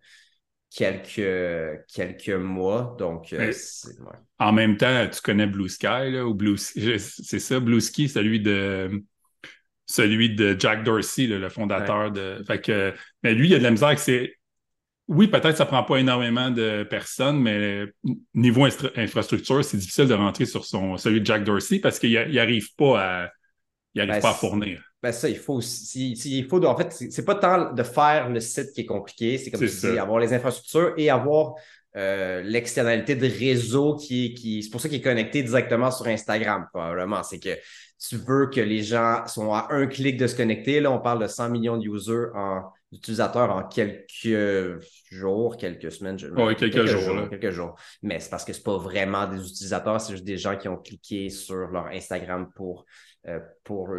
[0.69, 2.95] quelques, quelques mois.
[2.99, 3.33] Donc,
[4.37, 6.99] en même temps, tu connais Blue Sky, là, ou Blue c'est
[7.39, 9.03] ça, Blue Sky, celui de
[9.87, 12.43] celui de Jack Dorsey, le fondateur de.
[12.45, 12.93] Fait que,
[13.23, 14.35] mais lui, il a de la misère que c'est
[15.07, 17.85] oui, peut-être ça ne prend pas énormément de personnes, mais
[18.33, 18.65] niveau
[18.95, 23.01] infrastructure, c'est difficile de rentrer sur son, celui de Jack Dorsey parce qu'il n'arrive pas
[23.01, 23.29] à,
[23.93, 24.83] il arrive ben, pas à fournir.
[25.01, 28.73] Ben ça, il faut il faut en fait, c'est pas tant de faire le site
[28.73, 31.53] qui est compliqué, c'est comme tu dis, avoir les infrastructures et avoir
[31.95, 36.67] euh, l'externalité de réseau qui qui c'est pour ça qu'il est connecté directement sur Instagram,
[36.73, 37.23] probablement.
[37.23, 37.57] C'est que
[37.99, 40.79] tu veux que les gens sont à un clic de se connecter.
[40.81, 44.79] Là, on parle de 100 millions d'utilisateurs en, utilisateurs en quelques
[45.11, 46.17] jours, quelques semaines.
[46.35, 47.29] Oui, quelques, jours.
[47.29, 47.75] quelques jours.
[48.01, 50.77] Mais c'est parce que ce pas vraiment des utilisateurs, c'est juste des gens qui ont
[50.77, 52.85] cliqué sur leur Instagram pour,
[53.27, 53.89] euh, pour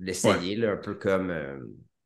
[0.00, 1.30] l'essayer, le, un peu comme.
[1.30, 1.58] Euh,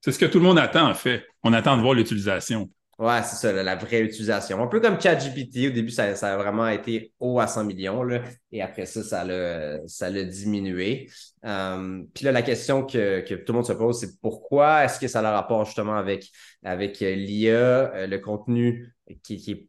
[0.02, 1.24] c'est ce que tout le monde attend, en fait.
[1.42, 2.70] On attend de voir l'utilisation.
[3.00, 4.62] Ouais, c'est ça, la, vraie utilisation.
[4.62, 8.22] Un peu comme ChatGPT, au début, ça, a vraiment été haut à 100 millions, là,
[8.52, 11.08] et après ça, ça l'a, ça l'a diminué.
[11.46, 15.00] Euh, puis là, la question que, que, tout le monde se pose, c'est pourquoi est-ce
[15.00, 16.28] que ça a le rapport justement avec,
[16.62, 19.68] avec euh, l'IA, euh, le contenu qui, qui, est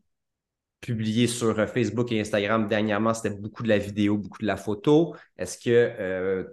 [0.82, 5.16] publié sur Facebook et Instagram dernièrement, c'était beaucoup de la vidéo, beaucoup de la photo.
[5.38, 6.48] Est-ce que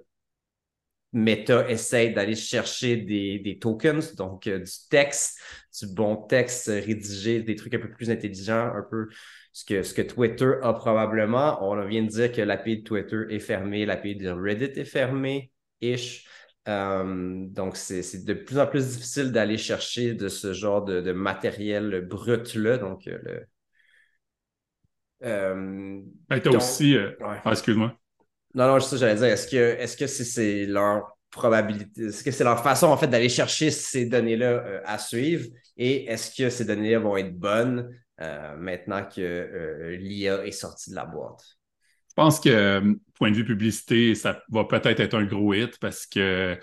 [1.13, 5.41] Meta essaie d'aller chercher des, tokens, donc euh, du texte,
[5.81, 9.09] du bon texte rédigé, des trucs un peu plus intelligents, un peu
[9.53, 11.59] ce que, ce que Twitter a probablement.
[11.63, 15.51] On vient de dire que l'API de Twitter est fermée, l'API de Reddit est fermée,
[15.81, 16.27] ish.
[16.69, 22.07] Euh, donc, c'est de plus en plus difficile d'aller chercher de ce genre de, matériel
[22.07, 22.79] brut-là.
[22.79, 23.47] Donc, euh, le.
[25.25, 26.97] Euh, ben, aussi.
[27.21, 27.97] Ah, excuse-moi.
[28.55, 32.87] Non, non, ça, j'allais dire, est-ce que c'est leur probabilité, est-ce que c'est leur façon
[32.87, 35.47] en fait d'aller chercher ces données-là euh, à suivre?
[35.77, 37.89] Et est-ce que ces données-là vont être bonnes
[38.21, 41.43] euh, maintenant que euh, l'IA est sortie de la boîte?
[42.09, 42.83] Je pense que,
[43.15, 46.59] point de vue publicité, ça va peut-être être un gros hit parce que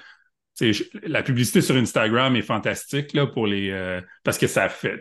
[1.03, 4.01] la publicité sur Instagram est fantastique là, pour les.
[4.23, 4.99] parce que ça fait.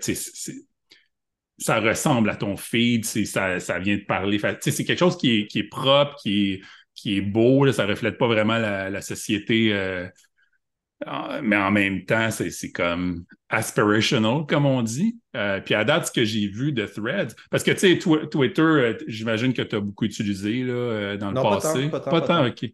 [1.59, 4.40] Ça ressemble à ton feed, ça, ça vient de parler.
[4.61, 6.61] C'est quelque chose qui est, qui est propre, qui est
[6.95, 10.07] qui est beau, là, ça reflète pas vraiment la, société, euh,
[11.43, 15.19] mais en même temps, c'est comme aspirational, comme on dit.
[15.37, 18.62] Euh, puis à date, ce que j'ai vu de Threads, parce que tu sais, Twitter,
[18.62, 21.88] euh, j'imagine que tu as beaucoup utilisé là, dans le passé.
[21.88, 22.71] Pas tant, pas tant, OK.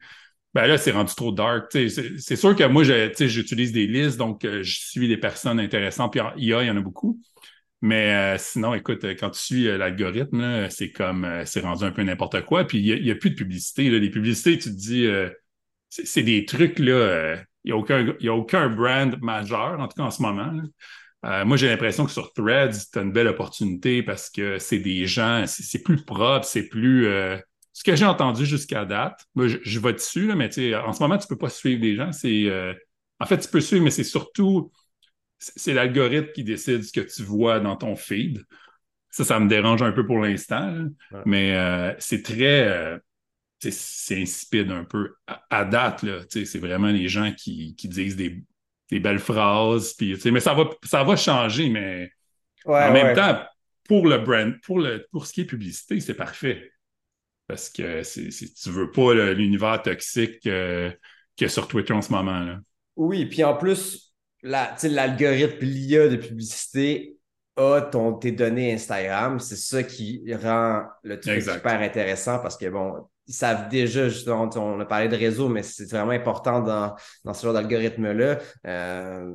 [0.53, 1.71] Ben là, c'est rendu trop dark.
[1.71, 6.13] C'est sûr que moi, j'utilise des listes, donc je suis des personnes intéressantes.
[6.13, 7.21] Puis IA, il y en a beaucoup.
[7.83, 11.93] Mais euh, sinon, écoute, quand tu suis euh, l'algorithme, c'est comme euh, c'est rendu un
[11.93, 12.65] peu n'importe quoi.
[12.67, 13.89] Puis il n'y a, plus de publicité.
[13.89, 13.99] Là.
[13.99, 15.09] Les publicités, tu te dis,
[15.89, 17.37] c'est des trucs, là.
[17.65, 20.53] Il n'y a, aucun, a aucun brand majeur, en tout cas en ce moment.
[21.23, 25.07] moi, j'ai l'impression que sur Threads, tu as une belle opportunité parce que c'est des
[25.07, 27.05] gens, c'est plus propre, c'est plus.
[27.73, 31.03] ce que j'ai entendu jusqu'à date, moi, je, je vais dessus, là, mais en ce
[31.03, 32.13] moment, tu ne peux pas suivre des gens.
[32.13, 32.51] C'est,
[33.19, 34.71] en fait, tu peux suivre, mais c'est surtout
[35.41, 38.45] c'est l'algorithme qui décide ce que tu vois dans ton feed.
[39.11, 40.87] Ça, ça me dérange un peu pour l'instant,
[41.25, 42.69] mais euh, c'est très.
[42.69, 42.99] Euh,
[43.59, 45.15] c'est insipide un peu.
[45.51, 48.43] À, date, c'est vraiment les gens qui, disent des,
[49.01, 49.95] belles phrases.
[49.95, 52.11] Puis, mais ça va, ça va changer, mais
[52.65, 53.43] en même temps,
[53.87, 56.73] pour le brand, pour, le, pour ce qui est publicité, c'est parfait.
[57.49, 60.91] Parce que si tu veux pas l'univers toxique euh,
[61.35, 62.41] qu'il y a sur Twitter en ce moment.
[62.41, 62.61] Là.
[62.97, 64.10] Oui, puis en plus,
[64.43, 67.17] l'algorithme l'IA de publicité
[67.57, 69.39] a ton, tes données Instagram.
[69.41, 74.49] C'est ça qui rend le truc super intéressant parce que, bon, ils savent déjà, justement,
[74.57, 78.39] on a parlé de réseau, mais c'est vraiment important dans, dans ce genre d'algorithme-là.
[78.67, 79.33] Euh,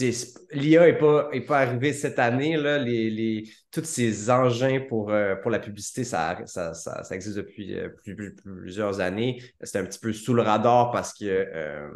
[0.00, 2.56] L'IA n'est pas, est pas arrivé cette année.
[2.56, 7.14] Là, les, les, tous ces engins pour, euh, pour la publicité, ça, ça, ça, ça
[7.14, 7.90] existe depuis euh,
[8.42, 9.42] plusieurs années.
[9.62, 11.88] C'est un petit peu sous le radar parce que euh,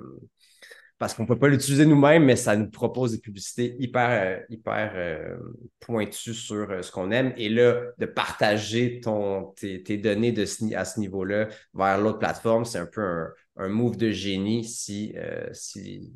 [0.99, 4.43] parce qu'on ne peut pas l'utiliser nous-mêmes, mais ça nous propose des publicités hyper, euh,
[4.49, 5.37] hyper euh,
[5.79, 7.35] pointues sur euh, ce qu'on aime.
[7.37, 12.79] Et là, de partager ton, tes, données de à ce niveau-là vers l'autre plateforme, c'est
[12.79, 15.15] un peu un, move de génie si,
[15.53, 16.13] si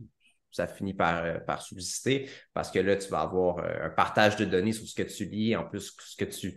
[0.51, 4.73] ça finit par, par subsister, parce que là, tu vas avoir un partage de données
[4.73, 6.57] sur ce que tu lis, en plus ce que tu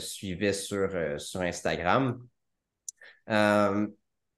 [0.00, 2.18] suivais sur, sur Instagram.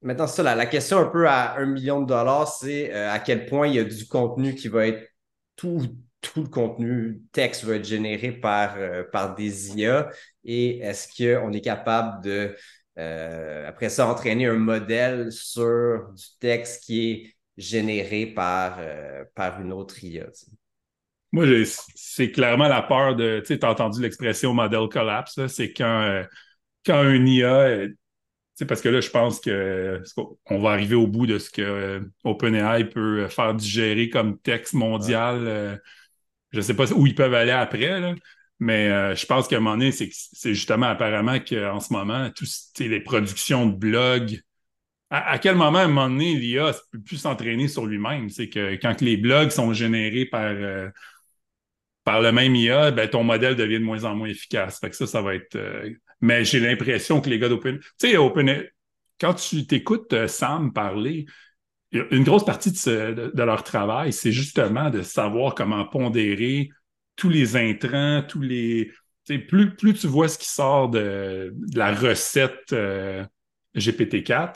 [0.00, 3.46] Maintenant, ça, la, question un peu à un million de dollars, c'est euh, à quel
[3.46, 5.08] point il y a du contenu qui va être
[5.56, 5.80] tout,
[6.20, 10.08] tout le contenu texte va être généré par, euh, par des IA
[10.44, 12.54] et est-ce qu'on est capable de,
[12.96, 18.78] euh, après ça, entraîner un modèle sur du texte qui est généré par,
[19.34, 20.26] par une autre IA?
[21.32, 21.44] Moi,
[21.96, 26.22] c'est clairement la peur de, tu as entendu l'expression model collapse, c'est quand,
[26.86, 27.88] quand un IA
[28.66, 32.84] parce que là, je pense qu'on va arriver au bout de ce que euh, OpenAI
[32.84, 35.46] peut faire digérer comme texte mondial.
[35.46, 35.76] Euh,
[36.50, 38.14] je ne sais pas où ils peuvent aller après,
[38.58, 42.48] mais euh, je pense qu'à un moment donné, c'est justement apparemment qu'en ce moment, toutes
[42.78, 44.40] les productions de blogs,
[45.10, 48.28] à, quel moment, à un moment donné, l'IA ne peut plus s'entraîner sur lui-même?
[48.28, 50.54] C'est que quand les blogs sont générés par,
[52.04, 54.80] par le même IA, ben, ton modèle devient de moins en moins efficace.
[54.80, 55.56] Fait que ça, ça va être
[56.20, 57.78] mais j'ai l'impression que les gars d'Open.
[57.78, 58.64] Tu sais, Open,
[59.20, 61.26] quand tu t'écoutes euh, Sam parler,
[61.92, 66.68] une grosse partie de, leur travail, c'est justement de savoir comment pondérer
[67.16, 68.90] tous les intrants, tous les.
[69.48, 73.24] Plus, plus tu vois ce qui sort de, la recette euh,
[73.76, 74.54] GPT-4.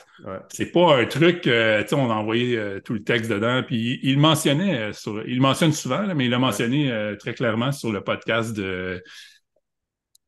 [0.48, 3.62] C'est pas un truc, euh, tu sais, on a envoyé euh, tout le texte dedans,
[3.66, 8.02] puis il, mentionnait, sur, il mentionne souvent, mais il a mentionné très clairement sur le
[8.02, 9.02] podcast de,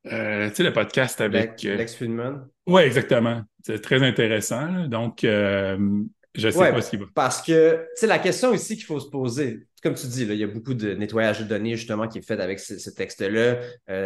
[0.04, 1.62] tu sais, le podcast avec...
[1.62, 2.46] Lex Friedman.
[2.66, 3.42] Oui, exactement.
[3.64, 4.86] C'est très intéressant.
[4.86, 7.06] Donc, je sais pas ce qu'il va.
[7.14, 10.34] Parce que, tu sais, la question ici qu'il faut se poser, comme tu dis, là,
[10.34, 13.60] il y a beaucoup de nettoyage de données justement qui est fait avec ce, texte-là.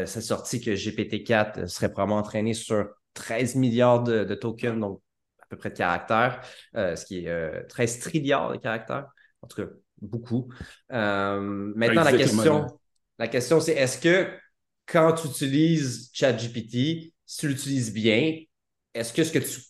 [0.07, 2.86] c'est sorti que GPT-4 serait probablement entraîné sur
[3.18, 5.01] 13 milliards de, tokens, donc
[5.42, 6.40] à peu près de caractères,
[6.76, 9.07] euh, ce qui est 13 euh, trilliards de caractères.
[9.42, 9.68] En tout cas,
[10.01, 10.49] beaucoup.
[10.92, 12.66] Euh, maintenant, la question,
[13.18, 14.28] la question, c'est est-ce que
[14.89, 18.34] quand tu utilises ChatGPT, si tu l'utilises bien,
[18.95, 19.61] est-ce que ce que tu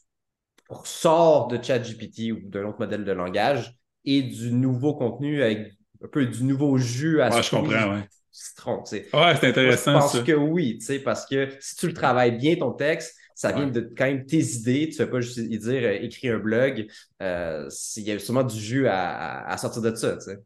[0.84, 6.08] sors de ChatGPT ou d'un autre modèle de langage est du nouveau contenu avec un
[6.08, 8.08] peu du nouveau jus à ouais, je comprends, ouais.
[8.30, 8.84] citron.
[8.92, 9.94] Ouais, c'est intéressant.
[9.94, 13.66] je pense que oui, parce que si tu le travailles bien, ton texte, ça vient
[13.66, 14.88] de quand même tes idées.
[14.88, 16.86] Tu ne fais pas juste dire euh, écris un blog.
[17.22, 20.16] Euh, il y a sûrement du jus à, sortir de ça.
[20.16, 20.38] Tu sais.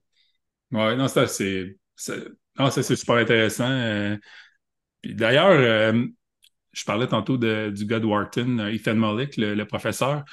[0.71, 1.77] Oui, non, ça, c'est.
[1.97, 3.71] c'est super intéressant.
[3.71, 4.17] Euh.
[5.05, 5.95] D'ailleurs,
[6.73, 10.25] je parlais tantôt du gars de Wharton, Ethan Mollick, le, professeur.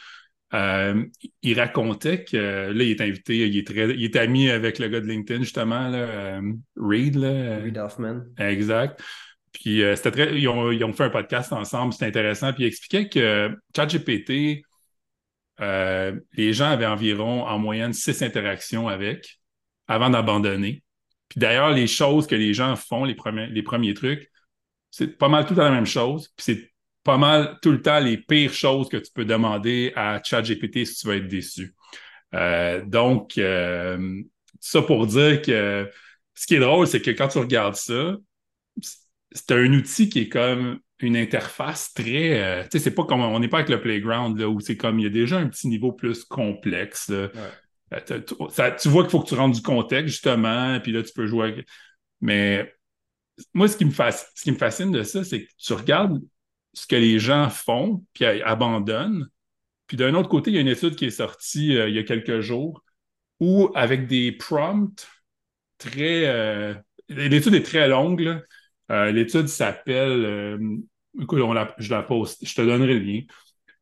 [0.54, 4.88] il racontait que là, il est invité, il est, très, il est ami avec le
[4.88, 6.40] gars de LinkedIn, justement, là,
[6.78, 7.18] Reed.
[7.18, 8.22] Reed Hoffman.
[8.38, 9.02] Exact.
[9.54, 10.40] Puis euh, c'était très.
[10.40, 12.54] Ils ont, fait un podcast ensemble, c'était intéressant.
[12.54, 14.64] Puis ils expliquaient que ChatGPT,
[15.62, 19.40] euh, les gens avaient environ en moyenne six interactions avec
[19.88, 20.84] avant d'abandonner.
[21.30, 24.30] Puis d'ailleurs, les choses que les gens font, les premiers, les premiers trucs,
[24.92, 26.30] c'est pas mal tout temps la même chose.
[26.36, 26.72] Puis c'est
[27.04, 30.96] pas mal tout le temps les pires choses que tu peux demander à ChatGPT si
[30.96, 31.74] tu vas être déçu.
[32.36, 33.40] Euh, donc,
[34.60, 35.90] ça pour dire que
[36.36, 38.16] ce qui est drôle, c'est que quand tu regardes ça,
[39.32, 42.42] c'est un outil qui est comme une interface très.
[42.42, 43.22] Euh, tu sais, c'est pas comme.
[43.22, 45.48] On n'est pas avec le playground là, où c'est comme il y a déjà un
[45.48, 47.10] petit niveau plus complexe.
[47.10, 47.30] Euh,
[48.06, 51.50] tu, vois qu'il faut que tu rentres du contexte, justement, puis là, tu peux jouer
[51.50, 51.68] avec...
[52.22, 52.74] Mais
[53.54, 56.22] moi, ce qui me, fascine de ça, c'est que tu regardes
[56.74, 59.28] ce que les gens font, puis abandonnent.
[59.88, 62.00] Puis d'un autre côté, il y a une étude qui est sortie euh, il y
[62.00, 62.84] a quelques jours
[63.40, 65.08] où, avec des prompts
[65.78, 66.84] très.
[67.10, 68.42] L'étude est très longue,
[68.92, 70.78] euh, l'étude s'appelle, euh,
[71.20, 71.40] écoute,
[71.78, 73.22] je la poste, je te donnerai le lien.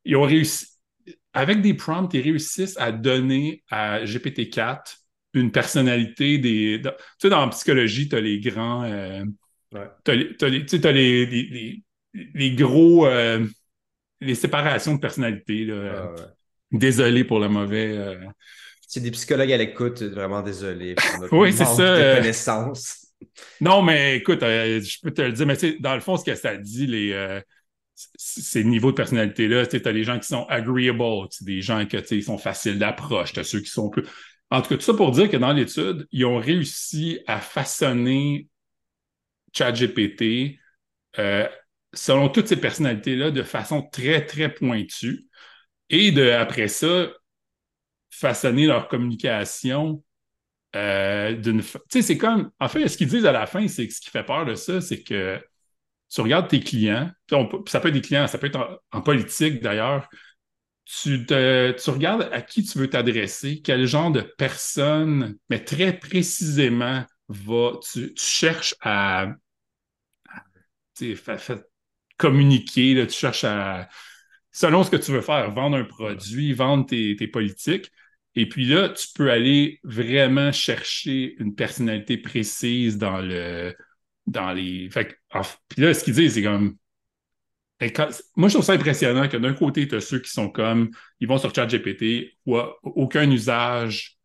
[0.05, 0.67] Ils ont réussi,
[1.33, 4.97] avec des prompts, ils réussissent à donner à GPT-4
[5.33, 6.81] une personnalité des.
[6.83, 6.89] tu
[7.19, 8.83] sais, dans la psychologie, tu as les grands.
[9.75, 13.07] Euh, tu as, les, les, gros.
[14.21, 15.67] les séparations de personnalité.
[16.71, 18.17] Désolé pour le mauvais.
[18.87, 21.97] C'est des psychologues à l'écoute, vraiment désolé pour notre oui, c'est ça.
[21.97, 23.07] de connaissances.
[23.59, 26.35] Non, mais écoute, euh, je peux te le dire, mais dans le fond, ce que
[26.35, 27.41] ça dit, les, euh,
[27.95, 32.37] ces niveaux de personnalité-là, tu as les gens qui sont agreeable, des gens qui sont
[32.37, 34.03] faciles d'approche, tu as ceux qui sont plus.
[34.49, 38.47] En tout cas, tout ça pour dire que dans l'étude, ils ont réussi à façonner
[39.57, 40.59] ChatGPT
[41.19, 41.47] euh,
[41.93, 45.25] selon toutes ces personnalités-là de façon très, très pointue.
[45.89, 47.07] Et de, après ça,
[48.09, 50.03] façonner leur communication
[50.75, 51.61] euh, d'une.
[51.61, 52.51] Tu sais, c'est comme.
[52.59, 54.55] En fait, ce qu'ils disent à la fin, c'est que ce qui fait peur de
[54.55, 55.39] ça, c'est que
[56.09, 57.09] tu regardes tes clients,
[57.67, 60.07] ça peut être des clients, ça peut être en, politique d'ailleurs.
[60.85, 67.03] Tu, tu regardes à qui tu veux t'adresser, quel genre de personne, mais très précisément,
[67.27, 69.27] va, tu, cherches à,
[72.17, 73.87] communiquer, là, tu cherches à,
[74.51, 77.91] selon ce que tu veux faire, vendre un produit, vendre tes, politiques.
[78.35, 83.75] Et puis là, tu peux aller vraiment chercher une personnalité précise dans le
[84.27, 84.89] dans les.
[84.89, 85.17] Fait
[85.69, 86.75] puis là, ce qu'ils disent, c'est comme.
[87.79, 87.91] Ben,
[88.35, 90.89] moi, je trouve ça impressionnant que d'un côté, tu as ceux qui sont comme.
[91.19, 94.17] Ils vont sur ChatGPT, ou aucun usage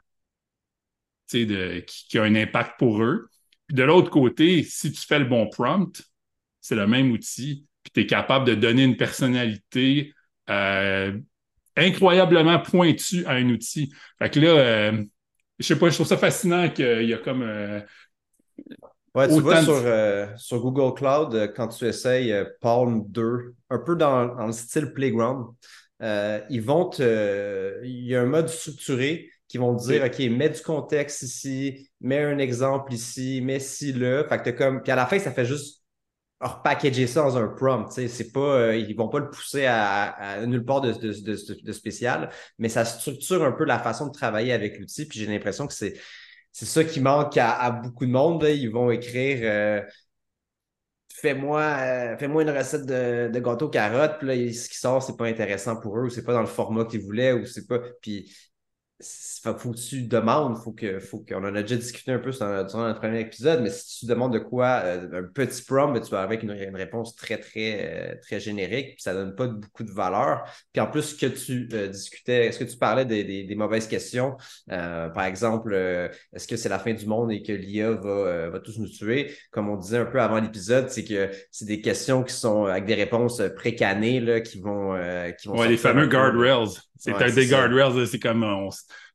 [1.33, 3.29] de, qui, a un impact pour eux.
[3.67, 6.03] Puis de l'autre côté, si tu fais le bon prompt,
[6.63, 10.15] c'est le même outil, puis tu es capable de donner une personnalité
[10.49, 11.13] euh,
[11.77, 13.93] incroyablement pointu à un outil.
[14.19, 15.05] Fait que là, euh,
[15.59, 17.43] je sais pas, je trouve ça fascinant qu'il y a comme.
[17.43, 17.81] Euh,
[19.15, 23.97] ouais, tu vois, sur, euh, sur, Google Cloud, quand tu essayes Palm 2, un peu
[23.97, 25.55] dans, le style Playground,
[26.01, 27.81] ils vont te.
[27.85, 31.91] Il y a un mode structuré qui vont te dire OK, mets du contexte ici,
[32.01, 34.25] mets un exemple ici, mets ci là.
[34.29, 34.83] Fait que comme.
[34.83, 35.82] Puis à la fin, ça fait juste
[36.43, 37.89] repackager ça dans un prompt.
[37.91, 42.85] C'est pas, euh, ils vont pas le pousser à, nulle part de, spécial, mais ça
[42.85, 45.07] structure un peu la façon de travailler avec l'outil.
[45.07, 45.95] Puis j'ai l'impression que c'est,
[46.53, 48.45] c'est ça qui manque à, beaucoup de monde.
[48.45, 49.83] Ils vont écrire euh,
[51.15, 55.99] fais-moi fais-moi une recette de, gâteau carotte, puis ce qui sort, c'est pas intéressant pour
[55.99, 57.79] eux, ou c'est pas dans le format qu'ils voulaient, ou c'est pas.
[58.01, 58.35] Puis
[59.03, 62.87] faut que tu demandes, faut que, faut qu'on en a déjà discuté un peu durant
[62.87, 66.11] notre premier épisode, mais si tu demandes de quoi, euh, un petit prompt, ben, tu
[66.11, 69.91] vas avec une, réponse très, très, euh, très générique, puis ça donne pas beaucoup de
[69.91, 70.45] valeur.
[70.73, 74.37] Puis en plus, ce que tu euh, discutais, est-ce que tu parlais des, mauvaises questions?
[74.69, 75.75] par exemple,
[76.33, 79.33] est-ce que c'est la fin du monde et que l'IA va, va tous nous tuer?
[79.51, 82.87] Comme on disait un peu avant l'épisode, c'est que c'est des questions qui sont avec
[82.87, 84.97] des réponses précanées là, qui vont.
[85.39, 86.79] qui vont ouais, les fameux guardrails.
[87.03, 88.71] C'est un des guardrails, c'est comme on,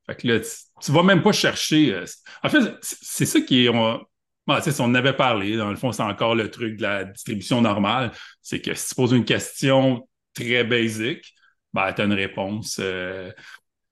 [0.06, 0.40] fait que là,
[0.82, 1.94] tu, vas même pas chercher.
[1.94, 2.06] Euh,
[2.44, 3.70] en fait, c'est ça qui est.
[3.70, 4.02] On,
[4.48, 8.12] on avait parlé, dans le fond, c'est encore le truc de la distribution normale.
[8.42, 11.34] C'est que si tu poses une question très basique,
[11.74, 12.78] ben, tu as une réponse.
[12.82, 13.32] Euh,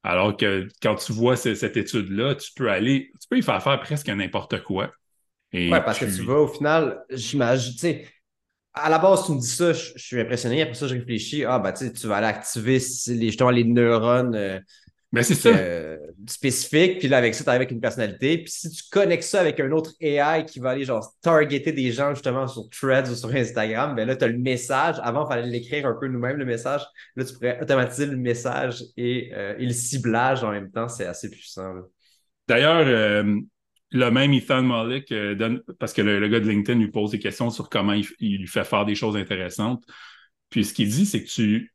[0.04, 3.80] alors que quand tu vois cette étude-là, tu peux aller, tu peux y faire faire
[3.80, 4.92] presque n'importe quoi.
[5.54, 8.08] Oui, parce que tu vas au final, j'imagine, tu sais,
[8.76, 10.62] à la base, tu me dis ça, je, suis impressionné.
[10.62, 11.46] Après ça, je réfléchis.
[11.46, 14.60] Ah, ben, tu tu vas aller activer les, justement les neurones euh,
[15.24, 15.50] c'est ça.
[15.50, 15.98] Euh,
[16.28, 17.00] spécifique.
[17.00, 18.40] Puis là, avec ça, tu avec une personnalité.
[18.40, 21.92] Puis si tu connectes ça avec un autre AI qui va aller genre targeter des
[21.92, 24.96] gens justement sur Threads ou sur Instagram, ben là, tu as le message.
[25.02, 26.82] Avant, il fallait l'écrire un peu nous-mêmes, le message.
[27.16, 30.88] Là, tu pourrais automatiser le message et, euh, le ciblage en même temps.
[30.88, 31.74] C'est assez puissant.
[32.48, 33.40] D'ailleurs, euh,
[33.92, 37.50] le même Ethan Mollick donne, parce que le, gars de LinkedIn lui pose des questions
[37.50, 39.84] sur comment il, lui fait faire des choses intéressantes.
[40.50, 41.74] Puis ce qu'il dit, c'est que tu.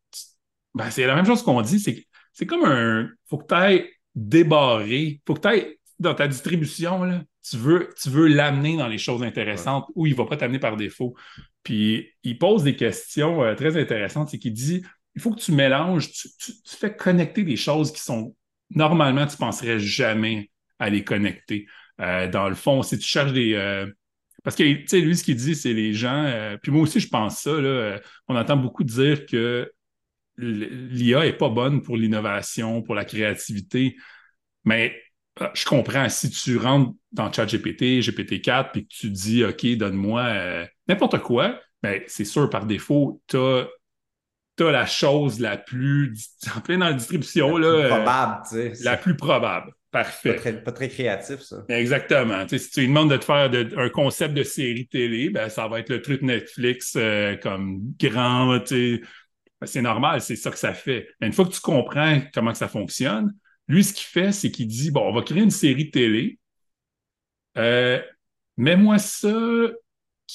[0.75, 2.01] Ben, c'est la même chose qu'on dit, c'est que
[2.33, 3.09] c'est comme un.
[3.29, 7.91] faut que tu ailles débarrer, faut que tu ailles dans ta distribution, là, tu veux,
[8.01, 11.15] tu veux l'amener dans les choses intéressantes ou il ne va pas t'amener par défaut.
[11.63, 14.83] Puis il pose des questions euh, très intéressantes, c'est qu'il dit
[15.15, 18.35] il faut que tu mélanges, tu, fais connecter des choses qui sont
[18.71, 21.67] normalement, tu ne penserais jamais à les connecter.
[22.01, 23.55] Euh, dans le fond, si tu cherches des.
[23.55, 23.87] Euh,
[24.43, 26.57] parce que, tu sais, lui, ce qu'il dit, c'est les gens.
[26.63, 27.53] puis moi aussi, je pense ça.
[27.61, 29.71] Là, on entend beaucoup dire que
[30.39, 33.97] l'IA n'est pas bonne pour l'innovation, pour la créativité,
[34.65, 34.97] mais
[35.41, 40.23] euh, je comprends, si tu rentres dans ChatGPT, GPT-4, puis que tu dis, OK, donne-moi
[40.23, 43.69] euh, n'importe quoi, ben, c'est sûr, par défaut, tu as,
[44.65, 48.85] la chose la plus, en plein dans la distribution, la plus euh, probable, tu sais.
[48.85, 49.73] La plus probable.
[49.91, 50.61] Parfait.
[50.65, 51.65] Pas très, créatif, ça.
[51.69, 52.47] Exactement.
[52.47, 55.81] si tu lui demandes de te faire un concept de série télé, ben, ça va
[55.81, 56.97] être le truc Netflix
[57.43, 59.05] comme grand, tu
[59.61, 61.09] ben, c'est normal, c'est ça que ça fait.
[61.21, 63.35] Mais une fois que tu comprends comment que ça fonctionne,
[63.69, 66.39] lui, ce qu'il fait, c'est qu'il dit bon, on va créer une série télé.
[67.59, 68.01] Euh,
[68.57, 69.29] mets-moi ça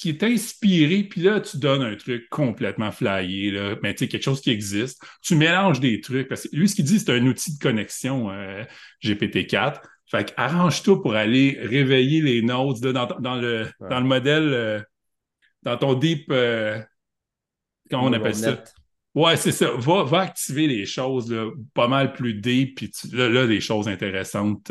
[0.00, 4.08] qui est inspiré, puis là, tu donnes un truc complètement flyé, là, mais tu sais,
[4.08, 5.02] quelque chose qui existe.
[5.22, 8.30] Tu mélanges des trucs, parce que lui, ce qu'il dit, c'est un outil de connexion
[8.30, 8.62] euh,
[9.02, 9.80] GPT-4.
[10.10, 14.80] Fait arrange-toi pour aller réveiller les notes dans, le, dans le modèle, euh,
[15.62, 18.62] dans ton deep, comment on appelle ça?
[19.14, 19.70] Ouais, c'est ça.
[19.78, 21.34] Va, va, activer les choses
[21.72, 24.70] pas mal plus deep, puis là, là, des choses intéressantes.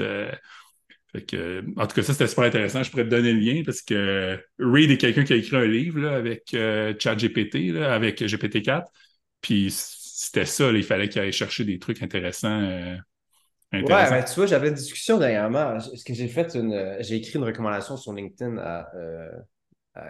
[1.16, 2.84] Euh, que, en tout cas, ça, c'était super intéressant.
[2.84, 5.66] Je pourrais te donner le lien parce que Reed est quelqu'un qui a écrit un
[5.66, 8.86] livre là, avec euh, ChatGPT, avec GPT-4.
[9.42, 12.62] Puis c'était ça, il fallait qu'il aille chercher des trucs intéressants.
[12.62, 12.96] Euh,
[13.72, 14.14] intéressants.
[14.14, 15.80] Ouais, ben, tu vois, j'avais une discussion dernièrement.
[15.80, 18.90] Ce que j'ai fait, une, j'ai écrit une recommandation sur LinkedIn à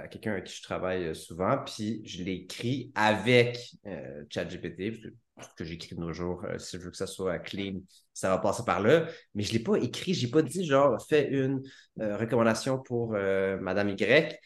[0.09, 4.99] quelqu'un avec qui je travaille euh, souvent, puis je l'écris avec euh, ChatGPT,
[5.35, 7.81] parce que, j'écris de nos jours, euh, si je veux que ça soit clean,
[8.13, 9.07] ça va passer par là.
[9.35, 11.61] Mais je ne l'ai pas écrit, je n'ai pas dit genre fais une
[11.97, 14.39] recommandation pour Madame Y.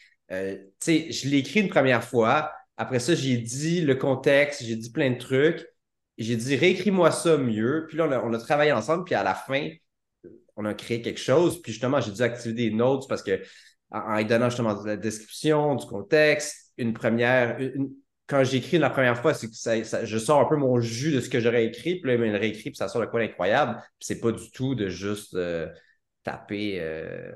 [0.80, 2.52] sais, je l'ai écrit une première fois.
[2.76, 5.66] Après ça, j'ai dit le contexte, j'ai dit plein de trucs.
[6.18, 7.86] J'ai dit réécris-moi ça mieux.
[7.88, 9.04] Puis là, on a, on a, travaillé ensemble.
[9.04, 9.68] Puis à la fin,
[10.56, 11.62] on a créé quelque chose.
[11.62, 13.40] Puis justement, j'ai dû activer des notes parce que
[13.90, 17.58] en, en donnant justement la description, du contexte, une première.
[18.26, 21.20] quand j'écris la première fois, c'est que ça, je sors un peu mon jus de
[21.20, 23.20] ce que j'aurais écrit, puis là, il me le réécrit, puis ça sort de quoi
[23.20, 23.74] d'incroyable.
[23.98, 25.68] Puis c'est pas du tout de juste euh,
[26.22, 27.32] taper euh,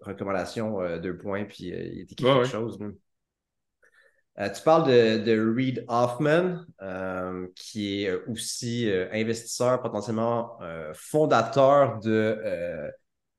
[0.00, 2.78] recommandation euh, deux points, puis il est écrit quelque chose.
[4.38, 6.64] tu parles de, de Reed Hoffman,
[7.56, 10.58] qui est aussi investisseur, potentiellement
[10.94, 12.92] fondateur de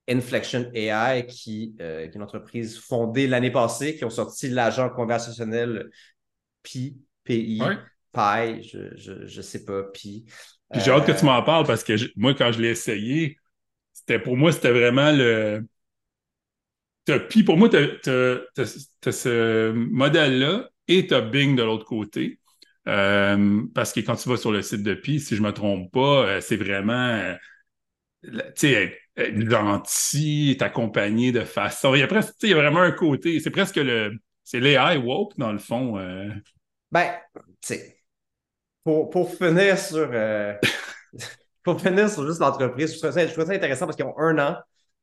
[0.10, 5.90] Inflection AI, euh, qui, est une entreprise fondée l'année passée, qui ont sorti l'agent conversationnel
[6.62, 7.62] Pi, PI,
[8.12, 10.26] Pi, je ne sais pas, Pi.
[10.74, 13.38] J'ai hâte que tu m'en parles parce que moi, quand je l'ai essayé,
[13.94, 15.66] c'était pour moi, c'était vraiment le.
[17.30, 22.40] Pi, pour moi, tu as, ce modèle-là et tu as Bing de l'autre côté.
[22.88, 25.54] Euh, parce que quand tu vas sur le site de Pi, si je ne me
[25.54, 27.36] trompe pas, euh, c'est vraiment
[28.56, 31.94] sais, gentil, accompagné de façon.
[31.96, 34.14] Il y a presque, il y a vraiment un côté, c'est presque le,
[34.44, 35.98] c'est l'AI woke, dans le fond.
[35.98, 36.30] Euh.
[36.92, 37.98] Ben, tu sais,
[38.84, 40.10] pour, pour finir sur.
[40.12, 40.54] Euh,
[41.64, 44.58] pour finir sur juste l'entreprise, je trouve, ça, intéressant parce qu'ils ont un an.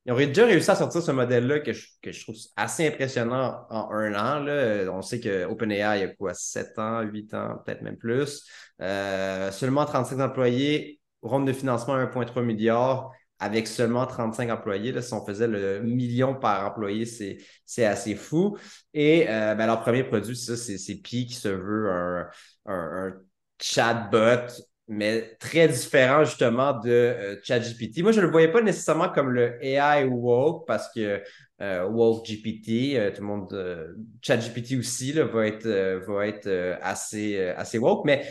[0.07, 3.67] Ils ont déjà réussi à sortir ce modèle-là que je, que je trouve assez impressionnant
[3.69, 4.41] en un an.
[4.41, 4.91] Là.
[4.91, 8.47] On sait que OpenAI, il y a quoi, 7 ans, 8 ans, peut-être même plus.
[8.81, 14.93] Euh, seulement 35 employés, ronde de financement 1,3 milliard avec seulement 35 employés.
[14.93, 18.57] Là, si on faisait le million par employé, c'est assez fou.
[18.93, 22.29] Et euh, ben, leur premier produit, ça, c'est Pi qui se veut un,
[22.67, 23.15] un,
[23.59, 24.53] chatbot,
[24.89, 28.03] mais très différent justement de euh, ChatGPT.
[28.03, 31.23] Moi, je ne le voyais pas nécessairement comme le AI woke parce que
[31.63, 35.67] euh, woke GPT, euh, tout le monde, ChatGPT aussi là, va être,
[36.07, 38.27] va être assez, assez woke, mais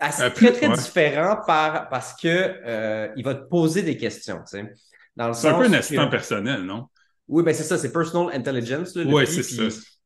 [0.00, 4.40] assez, euh, très, très différent par, parce que euh, il va te poser des questions.
[4.46, 6.86] C'est un peu un assistant personnel, non?
[7.28, 8.96] Oui, ben c'est ça, c'est personal intelligence.
[8.96, 9.62] Oui, c'est ça.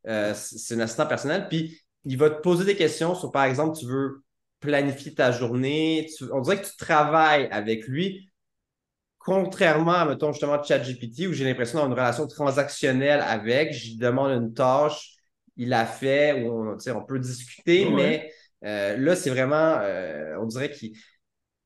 [0.07, 1.47] Euh, c'est un assistant personnel.
[1.49, 4.23] Puis il va te poser des questions sur, par exemple, tu veux
[4.61, 6.07] planifier ta journée.
[6.33, 8.31] on dirait que tu travailles avec lui.
[9.19, 14.33] Contrairement à, mettons, justement, ChatGPT, où j'ai l'impression d'avoir une relation transactionnelle avec, je demande
[14.33, 15.15] une tâche,
[15.57, 18.31] il a fait, ou on, on peut discuter, mais
[18.65, 20.93] euh, là, c'est vraiment, euh, on dirait qu'il.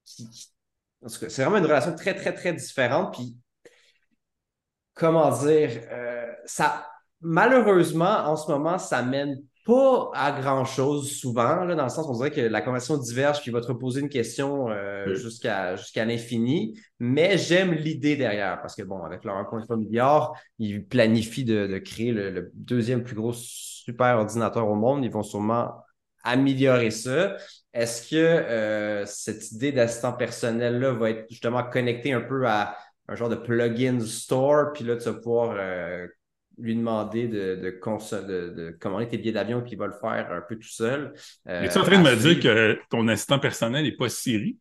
[0.04, 3.14] c'est vraiment une relation très, très, très différente.
[3.14, 3.36] Puis,
[4.94, 6.88] comment dire, euh, ça,
[7.20, 12.10] malheureusement, en ce moment, ça mène pas à grand-chose souvent, là, dans le sens où
[12.10, 14.68] on dirait que la conversation diverge, puis il va te reposer une question
[15.08, 16.80] jusqu'à jusqu'à l'infini.
[16.98, 21.78] Mais j'aime l'idée derrière, parce que bon, avec leur 1,3 milliard, ils planifient de, de
[21.78, 25.04] créer le, le, deuxième plus gros super ordinateur au monde.
[25.04, 25.74] Ils vont sûrement
[26.24, 27.36] améliorer ça.
[27.72, 32.76] Est-ce que euh, cette idée d'assistant personnel-là va être justement connectée un peu à
[33.08, 36.06] un genre de plugin store, puis là, tu vas pouvoir euh,
[36.58, 40.56] lui demander de, de, commander tes billets d'avion, puis il va le faire un peu
[40.56, 41.14] tout seul.
[41.48, 44.58] Euh, Es-tu en train de me dire que ton assistant personnel n'est pas Siri?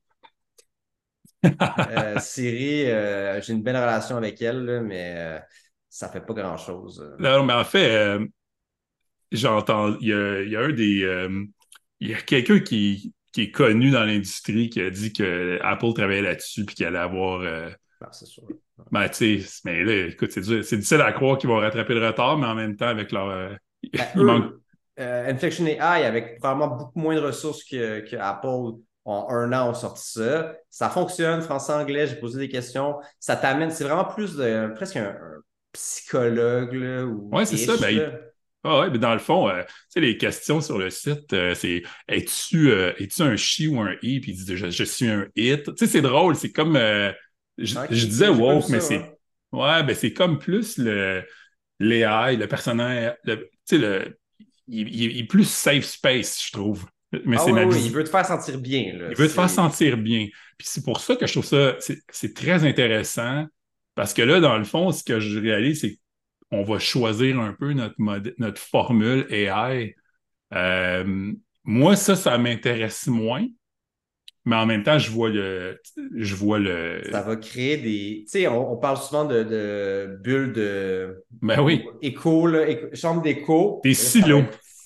[2.20, 2.86] Siri,
[3.41, 5.41] j'ai une belle relation avec elle, mais
[5.89, 7.16] ça fait pas grand-chose.
[7.20, 8.20] Non, mais en fait,
[9.32, 10.13] j'entends, il y
[10.55, 11.28] a, un des,
[11.99, 16.23] il y a quelqu'un qui, est connu dans l'industrie qui a dit que Apple travaillait
[16.23, 17.41] là-dessus puis qu'il allait avoir.
[17.41, 17.69] Euh...
[18.01, 18.43] Ah, c'est sûr.
[18.91, 22.38] Ben, tu sais, mais là, écoute, c'est, difficile à croire qu'ils vont rattraper le retard,
[22.38, 23.30] mais en même temps, avec leur.
[23.30, 23.53] Euh,
[23.93, 24.53] ben, il manque...
[24.99, 29.69] Euh, Inflection AI, avec probablement beaucoup moins de ressources que, que Apple, en un an,
[29.69, 30.55] ont sorti ça.
[30.71, 32.95] Ça fonctionne, français-anglais, j'ai posé des questions.
[33.19, 35.15] Ça t'amène, c'est vraiment plus de presque un,
[35.71, 36.73] psychologue.
[36.73, 37.78] Là, ou ouais, c'est ça.
[37.80, 38.19] Ben,
[38.64, 41.53] ah ouais, mais dans le fond, euh, tu sais, les questions sur le site, euh,
[41.53, 44.20] c'est es-tu euh, es un chi ou un i?
[44.20, 45.64] Puis il dit je, suis un it.
[45.64, 46.76] Tu sais, c'est drôle, c'est comme
[47.58, 49.01] je, disais woke, mais c'est
[49.51, 51.24] ouais, ben c'est comme plus le
[51.80, 54.18] l'AI, le personnage, tu sais, le
[54.68, 56.86] il, est plus safe space, je trouve.
[57.26, 58.82] Mais ah c'est oui, il veut te faire sentir bien.
[58.82, 60.28] il veut te faire sentir bien.
[60.58, 63.45] Puis c'est pour ça que je trouve ça, c'est très intéressant.
[63.95, 65.97] Parce que là, dans le fond, ce que je réalise, c'est
[66.52, 67.95] on va choisir un peu notre,
[68.38, 69.95] notre formule AI.
[70.54, 71.34] Euh,
[71.64, 73.45] moi, ça, ça m'intéresse moins.
[74.45, 75.78] Mais en même temps, je vois le.
[76.16, 77.02] Je vois le...
[77.12, 78.24] Ça va créer des.
[78.24, 81.26] Tu sais, on, parle souvent de, bulles de.
[81.41, 81.84] Ben oui.
[82.02, 82.48] Écho,
[82.93, 83.82] chambre d'écho.
[83.84, 84.43] Des silos.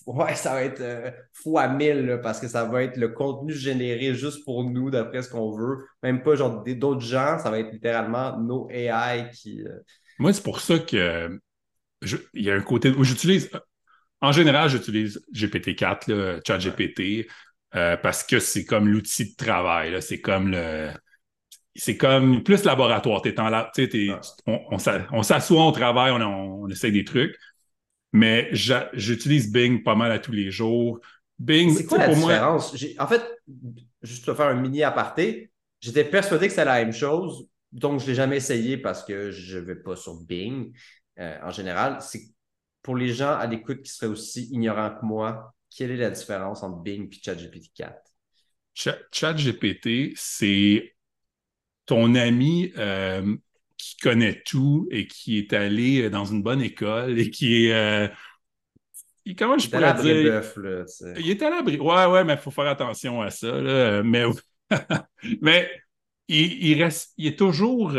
[0.08, 4.16] Ouais, ça va être euh, fois mille parce que ça va être le contenu généré
[4.16, 5.86] juste pour nous, d'après ce qu'on veut.
[6.02, 9.62] Même pas genre d'autres gens, ça va être littéralement nos AI qui.
[9.62, 9.80] Euh,
[10.18, 11.40] moi, c'est pour ça que
[12.02, 13.50] il y a un côté où j'utilise,
[14.22, 17.28] en général, j'utilise GPT-4, ChatGPT,
[17.76, 20.02] euh, parce que c'est comme l'outil de travail.
[20.02, 20.90] C'est comme le.
[21.74, 23.22] C'est comme plus laboratoire.
[23.26, 23.72] Es en la,
[24.46, 24.78] on,
[25.12, 27.38] on s'assoit, on travaille, on, on, essaie des trucs.
[28.12, 31.00] Mais j'utilise Bing pas mal à tous les jours.
[31.40, 32.76] Bing, c'est quoi la différence?
[33.00, 33.24] En fait,
[34.04, 35.50] juste pour faire un mini aparté,
[35.80, 39.32] j'étais persuadé que c'était la même chose, donc je ne l'ai jamais essayé parce que
[39.32, 40.74] je ne vais pas sur Bing.
[41.22, 42.22] Euh, en général, c'est
[42.82, 46.64] pour les gens à l'écoute qui seraient aussi ignorants que moi, quelle est la différence
[46.64, 47.94] entre Bing et ChatGPT 4?
[49.12, 50.96] ChatGPT, c'est
[51.86, 53.36] ton ami euh,
[53.78, 57.74] qui connaît tout et qui est allé dans une bonne école et qui est.
[57.74, 58.08] Euh,
[59.38, 60.42] comment je pourrais dire?
[61.20, 61.80] il est à l'abri.
[61.80, 64.02] Ouais, ouais, mais il faut faire attention à ça.
[64.04, 64.24] Mais,
[65.42, 65.70] mais
[66.28, 67.94] il, reste, il est toujours.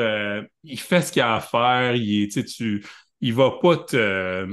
[0.65, 1.95] il fait ce qu'il a à faire.
[1.95, 2.83] Il est, tu,
[3.23, 4.47] il va pas te.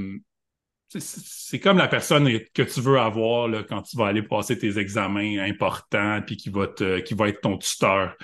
[0.88, 4.78] c'est comme la personne que tu veux avoir là, quand tu vas aller passer tes
[4.78, 8.16] examens importants puis qui va, te, qui va être ton tuteur.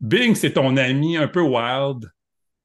[0.00, 2.10] Bing, c'est ton ami un peu wild.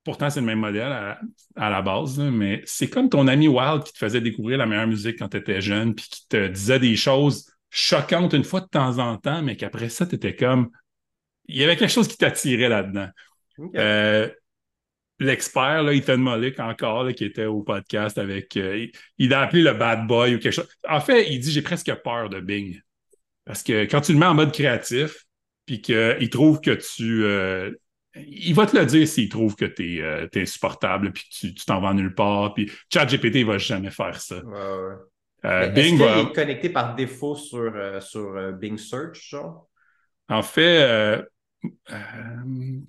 [0.03, 1.19] pourtant c'est le même modèle
[1.55, 4.87] à, la base, mais c'est comme ton ami Wild qui te faisait découvrir la meilleure
[4.87, 8.67] musique quand tu étais jeune, puis qui te disait des choses choquantes une fois de
[8.67, 10.69] temps en temps, mais qu'après ça, tu étais comme.
[11.47, 13.09] Il y avait quelque chose qui t'attirait là-dedans.
[13.75, 14.29] Euh,
[15.19, 18.55] l'expert, là, Ethan Mollick, encore, qui était au podcast avec.
[18.57, 18.87] Euh,
[19.17, 20.69] il a appelé le bad boy ou quelque chose.
[20.87, 22.79] En fait, il dit J'ai presque peur de Bing.
[23.45, 25.25] Parce que quand tu le mets en mode créatif,
[25.65, 27.23] puis qu'il trouve que tu.
[27.23, 27.71] Euh,
[28.15, 31.65] il va te le dire s'il trouve que tu es, euh, insupportable, puis que tu
[31.65, 32.53] t'en vas nulle part.
[32.53, 34.41] Puis ChatGPT, il va jamais faire ça.
[35.73, 36.19] Bing va...
[36.19, 39.69] est connecté par défaut sur, sur Bing Search, genre?
[40.29, 41.21] En fait,
[41.65, 42.79] euh,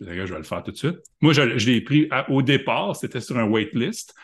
[0.00, 0.98] je vais le faire tout de suite.
[1.20, 4.14] Moi, je, l'ai pris au départ, c'était sur un waitlist.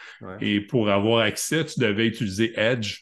[0.41, 3.01] Et pour avoir accès, tu devais utiliser Edge.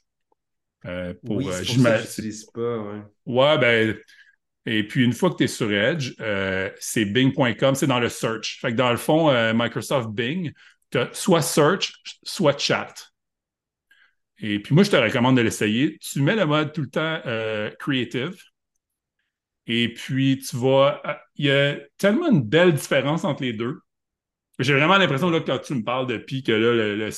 [0.87, 2.61] Euh, pour, oui, euh, je pas.
[2.61, 3.03] Ouais.
[3.27, 3.97] ouais, ben.
[4.67, 6.15] Et puis, une fois que tu es sur Edge,
[6.79, 8.59] c'est bing.com, c'est dans le search.
[8.61, 10.53] Fait que dans le fond, Microsoft Bing,
[10.91, 12.95] tu as soit search, soit chat.
[14.39, 15.99] Et puis, moi, je te recommande de l'essayer.
[15.99, 17.21] Tu mets le mode tout le temps
[17.79, 18.37] creative.
[19.67, 23.81] Et puis, tu vois, euh, il y a tellement une belle différence entre les deux.
[24.59, 27.11] J'ai vraiment l'impression, là, quand tu me parles de Pi, que là, le,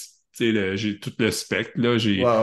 [0.77, 1.73] j'ai tout le spectre.
[1.77, 1.97] Là,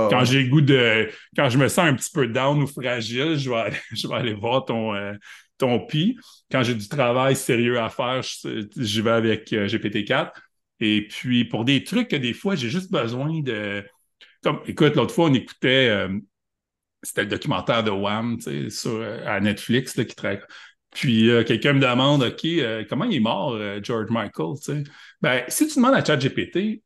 [0.09, 1.09] Quand j'ai le goût de.
[1.35, 4.15] Quand je me sens un petit peu down ou fragile, je vais aller, je vais
[4.15, 5.13] aller voir ton, euh,
[5.57, 6.17] ton Pi.
[6.51, 10.31] Quand j'ai du travail sérieux à faire, je, vais avec euh, GPT-4.
[10.81, 13.83] Et puis, pour des trucs que des fois, j'ai juste besoin de.
[14.43, 16.07] Comme, écoute, l'autre fois, on écoutait
[17.03, 18.39] c'était le documentaire de Wham
[18.69, 20.43] sur, euh, à Netflix qui traite.
[20.91, 24.55] Puis euh, quelqu'un me demande OK, euh, comment il est mort, George Michael?
[25.21, 26.83] Ben, si tu demandes à ChatGPT,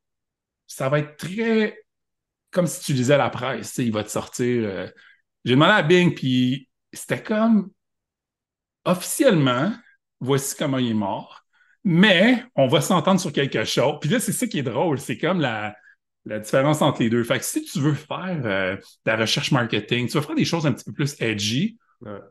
[0.68, 1.80] ça va être très
[2.52, 4.92] comme si tu lisais la presse, il va te sortir.
[5.44, 7.72] J'ai demandé à Bing, puis c'était comme
[8.86, 9.74] officiellement,
[10.20, 11.46] voici comment il est mort,
[11.84, 13.96] mais on va s'entendre sur quelque chose.
[14.00, 15.76] Puis là, c'est ça qui est drôle, c'est comme la,
[16.26, 17.24] la différence entre les deux.
[17.24, 20.46] Fait que si tu veux faire euh, de la recherche marketing, tu veux faire des
[20.46, 21.78] choses un petit peu plus edgy,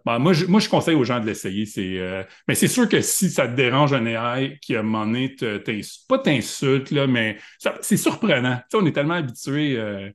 [0.05, 1.67] ben, moi, je, moi, je conseille aux gens de l'essayer.
[1.67, 4.83] C'est, euh, mais c'est sûr que si ça te dérange un AI qui, à un
[4.83, 5.35] moment donné,
[6.09, 7.39] pas t'insulte, là, mais
[7.81, 8.57] c'est surprenant.
[8.57, 9.79] Tu sais, on est tellement habitué.
[9.79, 10.11] Euh,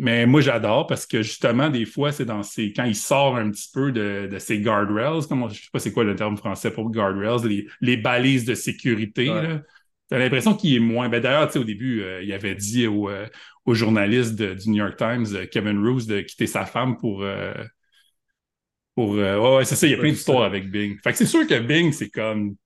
[0.00, 2.72] mais moi, j'adore parce que justement, des fois, c'est dans ces.
[2.72, 5.92] Quand il sort un petit peu de, de ces guardrails, comme je sais pas c'est
[5.92, 9.26] quoi le terme français pour guardrails, les, les balises de sécurité.
[9.26, 9.60] Là,
[10.08, 11.08] T'as l'impression qu'il est moins.
[11.08, 13.26] Ben, D'ailleurs, au début, euh, il avait dit au, euh,
[13.66, 17.24] journaliste du New York Times, euh, Kevin Roos, de quitter sa femme pour.
[18.94, 20.98] pour ouais, c'est ça, il y a plein d'histoires avec Bing.
[21.02, 22.56] Fait que c'est sûr que Bing, c'est comme.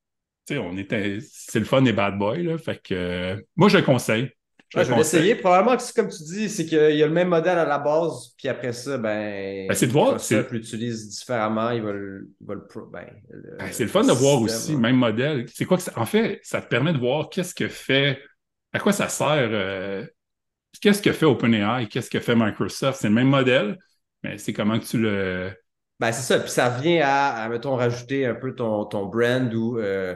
[0.45, 1.19] Tu sais, on était.
[1.21, 2.57] C'est le fun des bad boys, là.
[2.57, 4.29] Fait que moi, je le conseille.
[4.69, 5.35] Je, vais essayer.
[5.35, 8.35] Probablement que, comme tu dis, c'est qu'il y a le même modèle à la base,
[8.37, 9.67] puis après ça, ben.
[9.67, 10.13] ben c'est de voir.
[10.13, 12.29] Microsoft l'utilise différemment, il va le.
[12.39, 15.45] ben, ben, c'est le fun de voir aussi, même modèle.
[15.51, 18.21] C'est quoi que En fait, ça te permet de voir qu'est-ce que fait.
[18.71, 19.49] À quoi ça sert.
[19.51, 20.05] Euh,
[20.79, 22.99] qu'est-ce que fait OpenAI, qu'est-ce que fait Microsoft?
[23.01, 23.75] C'est le même modèle,
[24.23, 25.51] mais c'est comment que tu le.
[25.99, 26.39] Ben, c'est ça.
[26.39, 29.79] Puis ça vient à, mettons, rajouter un peu ton, ton brand ou.
[29.79, 30.15] Euh,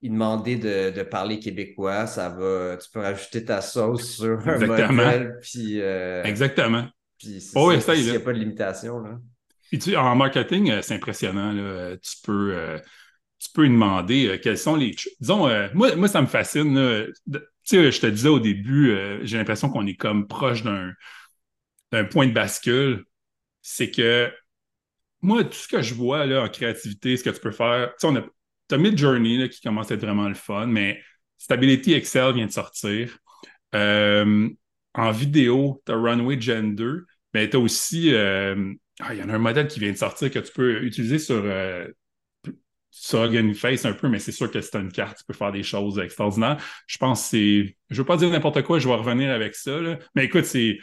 [0.00, 5.38] il demandait de, parler québécois, ça va, tu peux rajouter ta sauce sur un modèle,
[5.42, 5.80] puis...
[5.80, 6.86] Euh, Exactement.
[7.18, 9.18] Puis oh, il n'y a pas de limitation, là.
[9.68, 11.96] Puis tu, en marketing, euh, c'est impressionnant, là.
[11.96, 12.54] Tu peux...
[12.54, 12.78] Euh,
[13.40, 14.96] tu peux demander quels sont les.
[15.20, 17.06] Disons, moi, moi, ça me fascine.
[17.30, 18.92] Tu sais, je te disais au début,
[19.22, 20.92] j'ai l'impression qu'on est comme proche d'un,
[21.92, 23.04] d'un point de bascule.
[23.62, 24.28] C'est que
[25.22, 27.94] moi, tout ce que je vois là, en créativité, ce que tu peux faire, tu
[27.98, 28.24] sais, on a,
[28.68, 31.00] tu as Midjourney qui commence à être vraiment le fun, mais
[31.38, 33.18] Stability Excel vient de sortir.
[33.74, 34.48] Euh,
[34.94, 38.14] en vidéo, tu as Runway Gen 2, mais tu as aussi.
[38.14, 40.82] Euh, ah, il y en a un modèle qui vient de sortir que tu peux
[40.82, 41.86] utiliser sur, euh,
[42.90, 45.62] sur Face un peu, mais c'est sûr que c'est une carte, tu peux faire des
[45.62, 46.58] choses extraordinaires.
[46.86, 47.76] Je pense que c'est.
[47.90, 49.78] Je veux pas dire n'importe quoi, je vais revenir avec ça.
[50.14, 50.78] Mais écoute, c'est.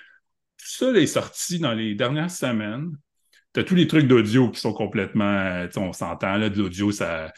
[0.58, 2.92] Tout ça est sorti dans les dernières semaines.
[3.54, 5.68] Tu as tous les trucs d'audio qui sont complètement.
[5.76, 7.32] On s'entend, là, de l'audio, ça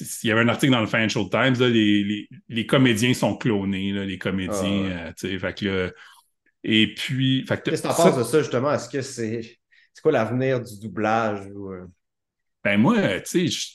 [0.00, 5.12] il y avait un article dans le Financial Times, les, comédiens sont clonés, les comédiens.
[5.22, 5.90] Ah, euh,
[6.64, 7.44] et puis.
[7.46, 8.72] Qu'est-ce que tu en penses de ça, justement?
[8.72, 9.58] Est-ce que c'est.
[9.92, 11.46] C'est quoi l'avenir du doublage?
[11.48, 11.86] Euh?
[12.64, 13.72] Ben moi, tu sais,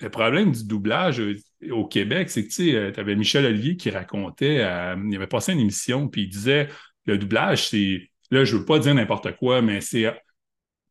[0.00, 1.36] le problème du doublage euh,
[1.70, 6.08] au Québec, c'est que tu avais Michel Olivier qui racontait, il avait passé une émission,
[6.08, 6.68] puis il disait
[7.06, 8.02] le doublage, c'est.
[8.30, 10.04] Là, je ne veux pas dire n'importe quoi, mais c'est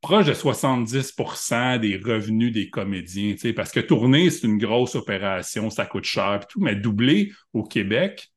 [0.02, 5.86] proche de 70% des revenus des comédiens, parce que tourner, c'est une grosse opération, ça
[5.86, 8.32] coûte cher, tout, mais doubler au Québec,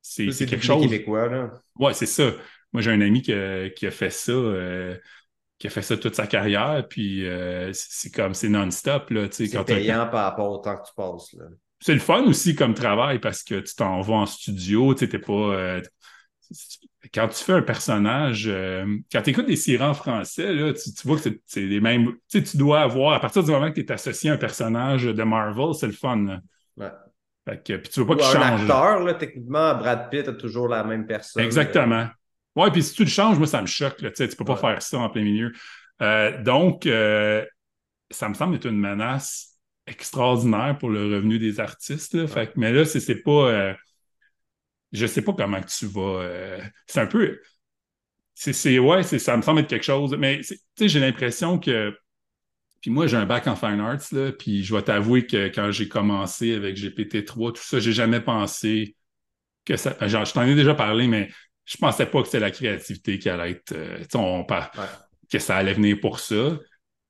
[0.00, 0.82] c'est quelque chose.
[0.82, 1.52] québécois, là.
[1.78, 2.32] Ouais, c'est ça.
[2.72, 4.32] Moi, j'ai un ami qui a, fait ça.
[4.32, 4.96] Euh,
[5.58, 9.64] qui a fait ça toute sa carrière, puis euh, c'est comme, c'est non-stop, là, C'est
[9.64, 11.44] payant par rapport au temps que tu passes, là.
[11.78, 15.18] c'est le fun aussi comme travail parce que tu t'en vas en studio, tu sais,
[15.18, 15.32] pas.
[15.32, 15.80] Euh,
[17.10, 21.18] quand tu fais un personnage, euh, quand tu écoutes des en français, là, tu, vois
[21.18, 22.12] que c'est les mêmes.
[22.28, 24.36] Tu sais, tu dois avoir, à partir du moment que tu es associé à un
[24.36, 26.40] personnage de Marvel, c'est le fun.
[26.76, 26.90] Ouais.
[27.44, 28.36] Fait que, puis tu veux pas qu'il change.
[28.36, 31.42] Un acteur, là, techniquement, Brad Pitt a toujours la même personne.
[31.42, 32.06] Exactement.
[32.54, 34.00] Ouais, puis si tu le changes, moi, ça me choque.
[34.00, 35.52] Là, tu peux pas faire ça en plein milieu.
[36.02, 36.84] Euh, donc,
[38.10, 42.26] ça me semble être une menace extraordinaire pour le revenu des artistes.
[42.28, 43.74] Fait, mais là, c'est pas.
[44.92, 46.20] Je sais pas comment tu vas.
[46.22, 47.40] Euh, c'est un peu.
[48.34, 50.16] C'est, ouais, ça me semble être quelque chose.
[50.18, 50.40] Mais
[50.78, 51.96] j'ai l'impression que.
[52.80, 55.70] Puis moi, j'ai un bac en fine arts, là, puis je vais t'avouer que quand
[55.70, 58.96] j'ai commencé avec GPT-3, tout ça, j'ai jamais pensé
[59.64, 59.96] que ça.
[60.08, 61.30] Genre, je t'en ai déjà parlé, mais
[61.64, 63.72] je pensais pas que c'était la créativité qui allait être.
[63.72, 64.44] Euh, on,
[65.30, 66.58] que ça allait venir pour ça.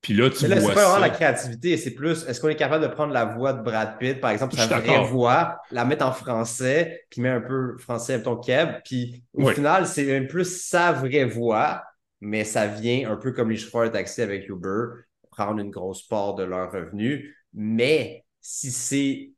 [0.02, 2.56] Puis là, tu là, vois c'est pas vraiment la créativité, c'est plus est-ce qu'on est
[2.56, 6.04] capable de prendre la voix de Brad Pitt, par exemple, sa vraie voix, la mettre
[6.04, 10.60] en français, puis mettre un peu français ton keb, puis au final, c'est même plus
[10.60, 11.84] sa vraie voix,
[12.20, 14.86] mais ça vient un peu comme les chauffeurs de taxi avec Uber,
[15.30, 17.36] prendre une grosse part de leur revenu.
[17.54, 19.30] Mais si c'est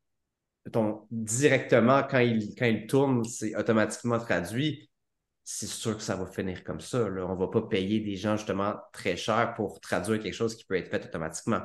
[1.10, 4.88] directement quand il, quand il tourne, c'est automatiquement traduit,
[5.44, 7.04] c'est sûr que ça va finir comme ça.
[7.04, 10.64] On ne va pas payer des gens justement très cher pour traduire quelque chose qui
[10.64, 11.60] peut être fait automatiquement.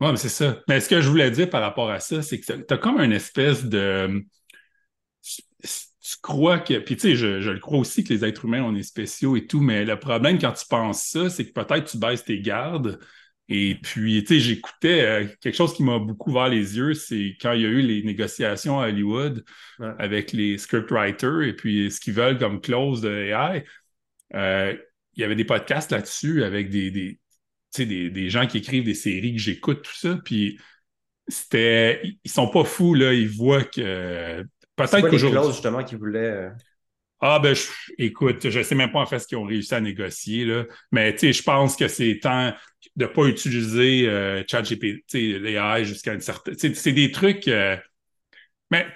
[0.00, 0.60] Oui, mais c'est ça.
[0.68, 3.00] Mais ce que je voulais dire par rapport à ça, c'est que tu as comme
[3.00, 4.24] une espèce de.
[5.22, 6.80] Tu crois que.
[6.80, 9.36] Puis tu sais, je, je, le crois aussi que les êtres humains, on est spéciaux
[9.36, 12.40] et tout, mais le problème quand tu penses ça, c'est que peut-être tu baisses tes
[12.40, 12.98] gardes
[13.54, 17.36] et puis, tu sais, j'écoutais euh, quelque chose qui m'a beaucoup ouvert les yeux, c'est
[17.38, 19.44] quand il y a eu les négociations à Hollywood
[19.98, 23.62] avec les scriptwriters et puis ce qu'ils veulent comme clause de AI.
[24.34, 24.74] Euh,
[25.14, 27.20] il y avait des podcasts là-dessus avec des, des,
[27.76, 30.18] des, des, gens qui écrivent des séries que j'écoute, tout ça.
[30.24, 30.58] Puis,
[31.28, 32.00] c'était.
[32.24, 33.12] Ils sont pas fous, là.
[33.12, 34.42] Ils voient que.
[34.76, 35.52] Peut-être qu'aujourd'hui.
[35.52, 36.48] justement, qu'ils voulaient.
[37.24, 37.54] Ah, ben,
[37.98, 40.64] écoute, je ne sais même pas en fait ce qu'ils ont réussi à négocier, là.
[40.90, 42.52] mais je pense que c'est temps
[42.96, 46.56] de ne pas utiliser euh, ChatGPT, l'AI jusqu'à une certaine.
[46.56, 47.46] C'est des trucs.
[47.46, 47.76] Euh,
[48.72, 48.86] mais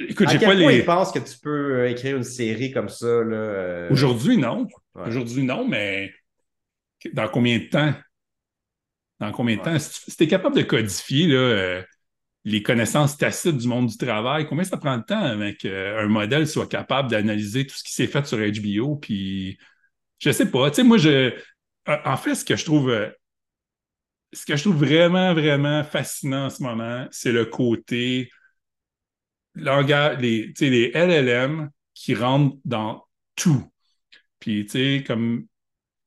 [0.00, 0.82] écoute, j'ai pas les.
[0.82, 3.06] pense que tu peux euh, écrire une série comme ça?
[3.06, 3.88] Euh?
[3.90, 4.66] Aujourd'hui, non.
[4.94, 6.12] Aujourd'hui, non, mais
[7.12, 7.94] dans combien de temps?
[9.20, 9.78] Dans combien de temps?
[9.78, 11.84] Si tu es capable de codifier là,
[12.44, 16.46] les connaissances tacites du monde du travail, combien ça prend de temps avec un modèle
[16.46, 18.96] soit capable d'analyser tout ce qui s'est fait sur HBO?
[18.96, 19.58] Puis,
[20.18, 20.70] je sais pas.
[20.70, 21.34] Tu moi, je.
[21.86, 22.94] En fait, ce que je trouve.
[24.32, 28.30] Ce que je trouve vraiment, vraiment fascinant en ce moment, c'est le côté
[29.54, 33.70] langage, les, les LLM qui rentrent dans tout.
[34.38, 35.46] Puis, tu sais, comme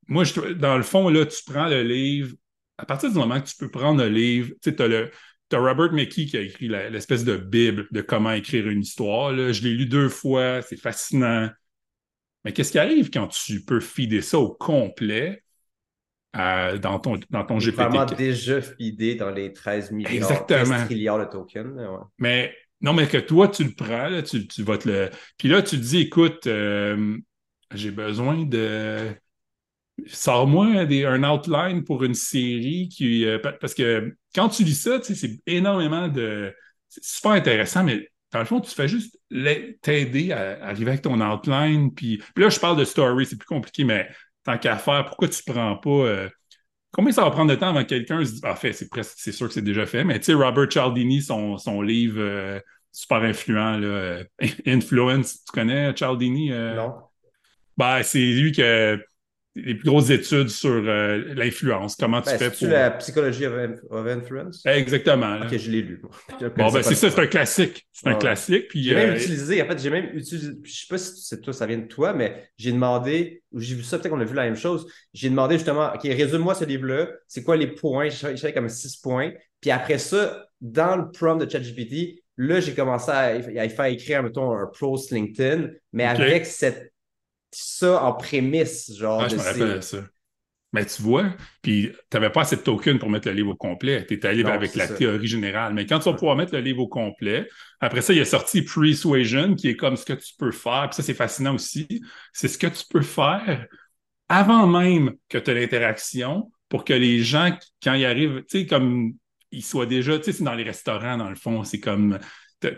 [0.08, 0.24] moi,
[0.56, 2.34] dans le fond, là, tu prends le livre,
[2.78, 5.10] à partir du moment que tu peux prendre le livre, tu as le,
[5.54, 9.32] T'as Robert McKee qui a écrit l'espèce de Bible de comment écrire une histoire.
[9.32, 11.48] Je l'ai lu deux fois, c'est fascinant.
[12.44, 15.44] Mais qu'est-ce qui arrive quand tu peux fider ça au complet
[16.34, 17.76] euh, dans ton, dans ton GPT?
[17.76, 21.80] Vraiment déjà fidé dans les 13 milliards, 13 trilliards de tokens.
[22.18, 25.10] Mais non, mais que toi, tu le prends, tu, tu vas te le.
[25.38, 27.16] Puis là, tu te dis, écoute, euh,
[27.72, 29.14] j'ai besoin de
[30.06, 33.24] sors-moi un outline pour une série qui.
[33.26, 36.54] Euh, parce que quand tu lis ça, c'est énormément de.
[36.88, 39.18] C'est super intéressant, mais dans le fond, tu fais juste
[39.82, 41.92] t'aider à, arriver avec ton outline.
[41.94, 44.08] Puis, là, je parle de story, c'est plus compliqué, mais
[44.44, 45.90] tant qu'à faire, pourquoi tu ne prends pas.
[45.90, 46.28] Euh,
[46.92, 48.40] combien ça va prendre de temps avant que quelqu'un se dise.
[48.44, 51.82] Ah, fait, c'est sûr que c'est déjà fait, mais tu sais, Robert Cialdini, son, son
[51.82, 54.24] livre euh, super influent, là,
[54.66, 56.50] Influence, tu connais Cialdini?
[56.50, 56.94] non.
[57.76, 59.00] Ben, c'est lui que
[59.56, 61.94] les plus grosses études sur euh, l'influence.
[61.96, 62.66] Comment tu ben, fais pour.
[62.66, 64.62] la psychologie of, influence?
[64.66, 65.40] Exactement.
[65.42, 66.02] Ok, je l'ai lu.
[66.56, 67.86] bon, ben, c'est ça, c'est un classique.
[67.92, 68.66] C'est un classique.
[68.74, 71.52] J'ai même euh, utilisé, en fait, j'ai même utilisé, je sais pas si c'est toi,
[71.52, 74.34] ça vient de toi, mais j'ai demandé, ou j'ai vu ça, peut-être qu'on a vu
[74.34, 74.86] la même chose.
[75.12, 77.08] J'ai demandé justement, OK, résume-moi ce livre-là.
[77.28, 78.08] C'est quoi les points?
[78.08, 79.32] Je savais comme six points.
[79.60, 84.22] Puis après ça, dans le prompt de ChatGPT, là, j'ai commencé à, à, faire écrire,
[84.22, 86.93] mettons, un post LinkedIn, mais avec cette
[87.54, 89.22] ça en prémisse, genre.
[89.22, 89.98] Ah, je me rappelle ça.
[90.74, 91.32] Mais tu vois,
[91.62, 94.04] puis tu n'avais pas assez de tokens pour mettre le livre au complet.
[94.06, 95.72] Tu étais allé avec la théorie générale.
[95.72, 97.48] Mais quand tu vas pouvoir mettre le livre au complet,
[97.78, 100.88] après ça, il a sorti Persuasion, qui est comme ce que tu peux faire.
[100.90, 101.86] Puis ça, c'est fascinant aussi.
[102.32, 103.68] C'est ce que tu peux faire
[104.28, 108.66] avant même que tu aies l'interaction pour que les gens, quand ils arrivent, tu sais,
[108.66, 109.12] comme
[109.52, 112.18] ils soient déjà, tu sais, c'est dans les restaurants, dans le fond, c'est comme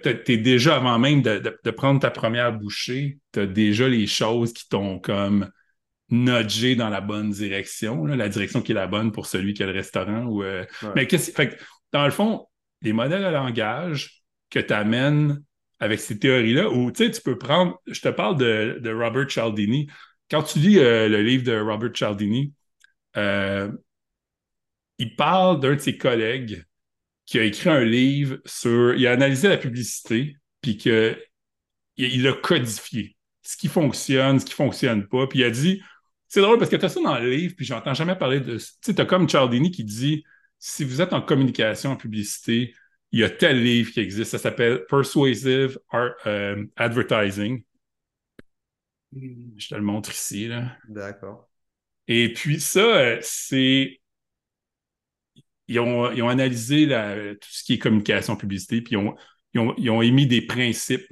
[0.02, 4.52] tu es déjà, avant même de, prendre ta première bouchée, tu as déjà les choses
[4.52, 5.50] qui t'ont comme
[6.10, 9.66] nudgé dans la bonne direction, la direction qui est la bonne pour celui qui a
[9.66, 10.24] le restaurant.
[10.26, 10.64] Ou, euh,
[10.94, 11.58] Mais qu'est-ce fait
[11.92, 12.46] dans le fond,
[12.82, 15.42] les modèles à langage, que tu amènes
[15.80, 19.30] avec ces théories-là, ou tu sais, tu peux prendre, je te parle de, de Robert
[19.30, 19.88] Cialdini.
[20.30, 22.52] Quand tu lis euh, le livre de Robert Cialdini,
[23.16, 23.70] euh,
[24.98, 26.64] il parle d'un de ses collègues
[27.26, 28.94] qui a écrit un livre sur.
[28.94, 31.18] Il a analysé la publicité, puis qu'il
[31.96, 35.26] il a codifié ce qui fonctionne, ce qui fonctionne pas.
[35.26, 35.82] Puis il a dit
[36.28, 38.56] c'est drôle parce que tu as ça dans le livre, puis j'entends jamais parler de.
[38.56, 40.24] Tu sais, tu as comme Cialdini qui dit
[40.58, 42.74] si vous êtes en communication, en publicité,
[43.12, 45.78] il y a tel livre qui existe, ça s'appelle Persuasive
[46.26, 47.62] euh, Advertising.
[49.12, 50.50] Je te le montre ici.
[50.88, 51.48] D'accord.
[52.08, 54.00] Et puis ça, euh, c'est.
[55.68, 58.96] Ils ont, analysé tout ce qui est communication, publicité, puis
[59.54, 61.06] ils ont, émis des principes.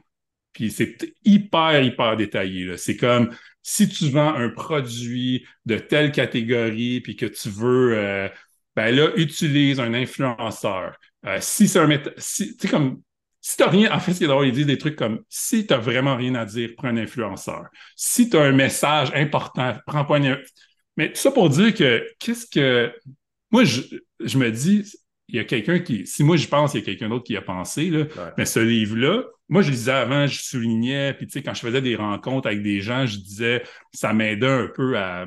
[0.52, 2.76] Puis c'est hyper, hyper détaillé.
[2.76, 3.34] C'est comme
[3.64, 8.28] si tu vends un produit de telle catégorie, puis que tu veux, euh,
[8.76, 10.96] ben là, utilise un influenceur.
[11.26, 11.88] Euh, si c'est un
[12.18, 13.00] si, tu comme,
[13.40, 16.14] si t'as rien, en fait, c'est drôle, ils disent des trucs comme si t'as vraiment
[16.14, 17.64] rien à dire, prends un influenceur.
[17.96, 20.38] Si tu as un message important, prends pas un.
[20.96, 22.92] Mais tout ça pour dire que qu'est-ce que.
[23.54, 23.82] Moi, je,
[24.18, 24.82] je me dis,
[25.28, 26.08] il y a quelqu'un qui.
[26.08, 28.06] Si moi, je pense, il y a quelqu'un d'autre qui a pensé, là.
[28.36, 31.80] Mais ce livre-là, moi, je lisais avant, je soulignais, puis tu sais, quand je faisais
[31.80, 35.26] des rencontres avec des gens, je disais, ça m'aidait un peu à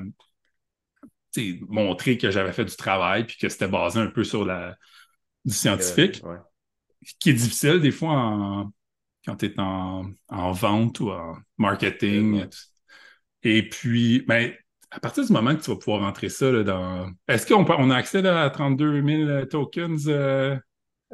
[1.69, 4.75] montrer que j'avais fait du travail, puis que c'était basé un peu sur la,
[5.45, 6.21] du scientifique,
[7.19, 8.65] qui est difficile des fois
[9.25, 10.11] quand tu es en,
[10.51, 12.45] vente ou en marketing.
[13.43, 14.51] Et puis, ben,
[14.91, 17.09] à partir du moment que tu vas pouvoir rentrer ça dans.
[17.27, 20.55] Est-ce qu'on on a accès à 32 000 tokens euh,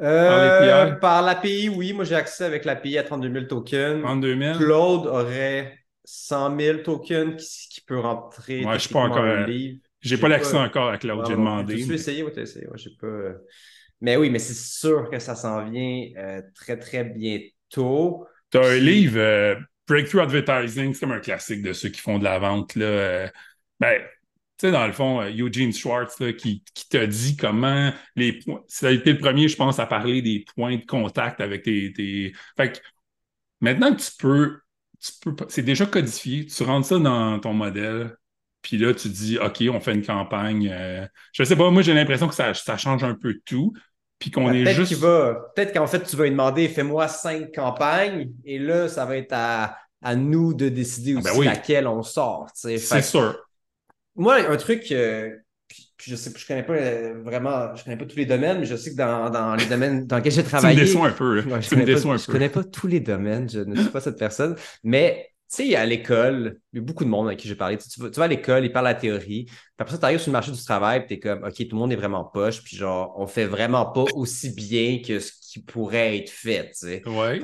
[0.00, 1.68] euh, par l'API?
[1.68, 1.92] oui.
[1.92, 4.02] Moi, j'ai accès avec l'API à 32 000 tokens.
[4.02, 4.58] 32 000.
[4.58, 8.62] Claude aurait 100 000 tokens qui, peut rentrer.
[8.62, 9.24] Moi, je suis pas encore.
[9.46, 9.78] Livre.
[10.00, 11.76] J'ai pas l'accès encore à Claude, j'ai demandé.
[11.76, 12.66] Tu peux essayer, oui, tu essayé.
[12.74, 13.06] j'ai pas.
[13.06, 13.34] Euh,
[14.00, 18.26] mais oui, mais c'est sûr que ça s'en vient euh, très, très bientôt.
[18.50, 19.56] Tu as un livre,
[19.88, 22.74] Breakthrough Advertising, c'est comme un classique de ceux qui font de la vente.
[22.74, 23.30] Là.
[23.80, 24.00] Ben,
[24.56, 28.62] tu sais, dans le fond, euh, Eugene Schwartz qui, qui t'a dit comment les points.
[28.68, 32.32] Ça a été le premier, je pense, à parler des points de contact avec tes.
[32.56, 32.78] Fait que
[33.60, 34.60] maintenant que tu peux.
[35.00, 38.16] Tu peux c'est déjà codifié, tu rentres ça dans ton modèle,
[38.62, 40.70] puis là, tu dis, OK, on fait une campagne.
[40.72, 43.74] Euh, je sais pas, moi, j'ai l'impression que ça, ça, change un peu tout.
[44.18, 44.98] Puis qu'on ben, est juste.
[45.00, 49.32] Peut-être qu'en fait, tu vas lui demander, fais-moi cinq campagnes, et là, ça va être
[49.32, 52.48] à, à nous de décider ah, ben aussi laquelle on sort.
[52.54, 53.36] C'est sûr
[54.16, 55.30] moi, un truc, euh,
[56.02, 58.76] je sais, je connais pas euh, vraiment, je connais pas tous les domaines, mais je
[58.76, 60.84] sais que dans, dans les domaines dans lesquels j'ai travaillé.
[60.90, 61.40] Tu me un peu.
[61.40, 64.56] je, connais pas, je connais pas tous les domaines, je ne suis pas cette personne,
[64.82, 67.78] mais tu sais, à l'école, il y a beaucoup de monde avec qui j'ai parlé.
[67.78, 69.44] Tu, vas, à l'école, ils parlent la théorie.
[69.44, 71.54] Puis après ça, tu arrives sur le marché du travail, puis tu es comme, OK,
[71.54, 75.20] tout le monde est vraiment poche, puis genre, on fait vraiment pas aussi bien que
[75.20, 76.72] ce qui pourrait être fait.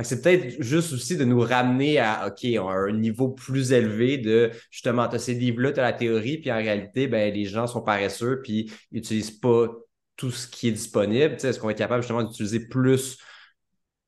[0.02, 4.50] C'est peut-être juste aussi de nous ramener à, OK, à un niveau plus élevé de,
[4.68, 7.68] justement, tu as ces livres-là, tu as la théorie, puis en réalité, ben, les gens
[7.68, 9.68] sont paresseux, puis ils n'utilisent pas
[10.16, 11.34] tout ce qui est disponible.
[11.34, 13.16] Tu sais, Est-ce qu'on va être capable justement d'utiliser plus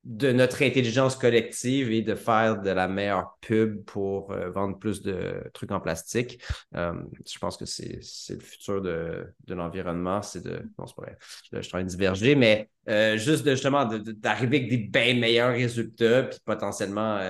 [0.04, 5.00] de notre intelligence collective et de faire de la meilleure pub pour euh, vendre plus
[5.00, 6.42] de trucs en plastique.
[6.74, 6.92] Euh,
[7.24, 8.00] je pense que c'est
[8.30, 10.20] le futur de, l'environnement.
[10.22, 10.62] C'est de.
[10.78, 11.18] Non, c'est pas vrai.
[11.52, 15.14] Je, suis en train de diverger, mais euh, juste de, justement d'arriver avec des bien
[15.14, 17.20] meilleurs résultats, puis potentiellement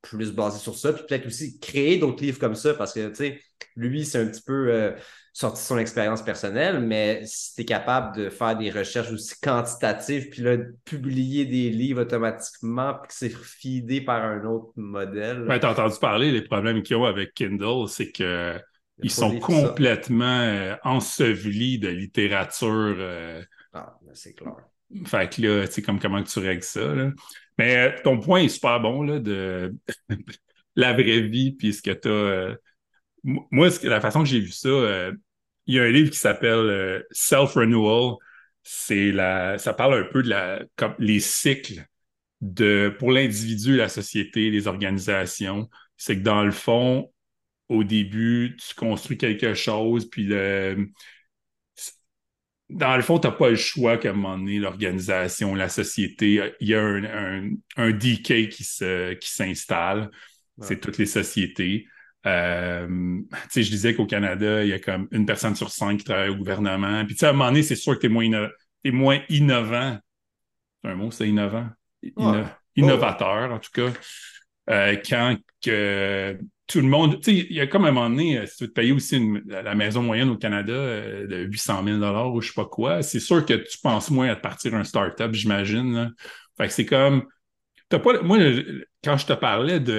[0.00, 0.92] plus basé sur ça.
[0.92, 3.40] Puis peut-être aussi créer d'autres livres comme ça, parce que, tu sais,
[3.74, 4.94] lui, c'est un petit peu
[5.32, 10.28] sorti son expérience personnelle, mais si tu es capable de faire des recherches aussi quantitatives,
[10.28, 15.46] puis là, de publier des livres automatiquement, puis que c'est feedé par un autre modèle.
[15.46, 18.58] tu as entendu parler des problèmes qu'ils ont avec Kindle, c'est que
[19.02, 22.96] ils sont complètement euh, ensevelis de littérature.
[22.98, 23.42] Euh.
[23.72, 24.56] Ah, c'est clair.
[25.06, 26.92] Fait que là, tu sais, comme comment tu règles ça.
[27.56, 29.74] Mais euh, ton point est super bon là, de
[30.76, 32.56] la vraie vie, puis ce que tu as
[33.24, 35.12] moi, la façon que j'ai vu ça, euh,
[35.66, 38.16] il y a un livre qui s'appelle euh, Self-Renewal.
[38.62, 41.84] C'est la, ça parle un peu de la, comme les cycles
[42.40, 45.68] de, pour l'individu, la société, les organisations.
[45.96, 47.12] C'est que dans le fond,
[47.68, 50.90] au début, tu construis quelque chose, puis le,
[52.70, 56.54] dans le fond, tu n'as pas le choix qu'à un moment donné, l'organisation, la société,
[56.60, 60.10] il y a un, un, decay qui, se, qui s'installe.
[60.60, 61.86] C'est toutes les sociétés.
[62.26, 63.20] Euh,
[63.54, 66.36] je disais qu'au Canada, il y a comme une personne sur cinq qui travaille au
[66.36, 67.04] gouvernement.
[67.06, 68.48] Puis, à un moment donné, c'est sûr que tu es moins,
[68.86, 69.98] moins innovant.
[70.82, 71.68] C'est un mot, c'est innovant?
[72.76, 73.92] Innovateur, en tout cas.
[74.68, 78.58] Euh, quand que tout le monde, il y a comme un moment donné, euh, si
[78.58, 82.48] tu veux te payer aussi la maison moyenne au Canada de 800 000 ou je
[82.48, 86.14] sais pas quoi, c'est sûr que tu penses moins à te partir un start-up, j'imagine.
[86.56, 87.24] Fait que c'est comme.
[87.88, 88.38] pas, moi,
[89.02, 89.94] quand je te parlais de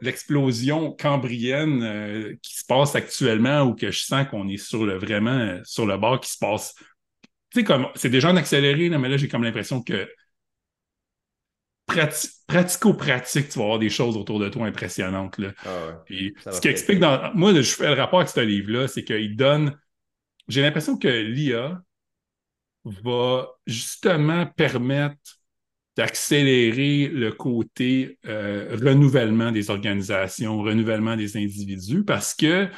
[0.00, 4.96] l'explosion cambrienne euh, qui se passe actuellement ou que je sens qu'on est sur le
[4.96, 6.74] vraiment sur le bord qui se passe.
[7.50, 10.08] Tu sais, comme c'est déjà en accéléré, mais là, j'ai comme l'impression que
[12.46, 15.38] pratico-pratique, tu vas avoir des choses autour de toi impressionnantes.
[15.38, 15.52] Là.
[15.64, 17.32] Ah ce qui explique dans.
[17.34, 19.78] Moi, je fais le rapport avec ce livre-là, c'est qu'il donne.
[20.48, 21.80] J'ai l'impression que l'IA
[22.84, 25.35] va justement permettre
[25.96, 32.68] d'accélérer le côté euh, renouvellement des organisations, renouvellement des individus, parce que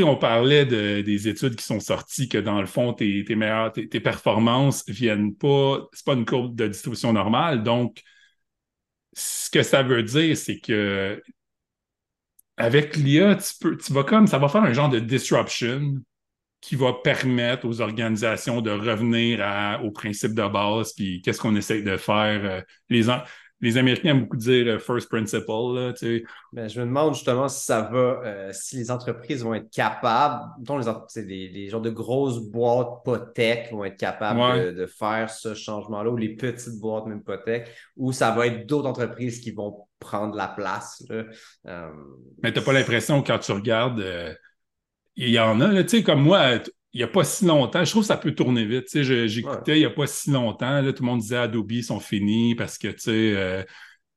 [0.00, 4.84] on parlait des études qui sont sorties que dans le fond, tes, meilleures, tes, performances
[4.88, 7.62] viennent pas, c'est pas une courbe de distribution normale.
[7.62, 8.02] Donc,
[9.12, 11.22] ce que ça veut dire, c'est que
[12.56, 15.94] avec l'IA, tu peux, tu vas comme, ça va faire un genre de disruption
[16.62, 21.56] qui va permettre aux organisations de revenir à, aux principes de base, puis qu'est-ce qu'on
[21.56, 22.40] essaie de faire.
[22.44, 23.10] Euh, les,
[23.62, 25.46] les Américains aiment beaucoup dire euh, first principle.
[25.46, 25.92] Là,
[26.52, 30.42] ben, je me demande justement si ça va, euh, si les entreprises vont être capables,
[30.58, 35.30] dont les, c'est les, genres de grosses boîtes pas tech vont être capables de, faire
[35.30, 39.40] ce changement-là, ou les petites boîtes même pas tech, ou ça va être d'autres entreprises
[39.40, 41.04] qui vont prendre la place.
[41.08, 41.24] Là.
[41.68, 41.88] Euh,
[42.42, 44.04] Mais tu n'as pas l'impression quand tu regardes,
[45.16, 46.58] il y en a, tu sais, comme moi,
[46.92, 48.86] il n'y a pas si longtemps, je trouve que ça peut tourner vite.
[48.86, 51.72] Tu sais, j'écoutais il n'y a pas si longtemps, là, tout le monde disait Adobe,
[51.72, 53.62] ils sont finis parce que, tu sais, euh,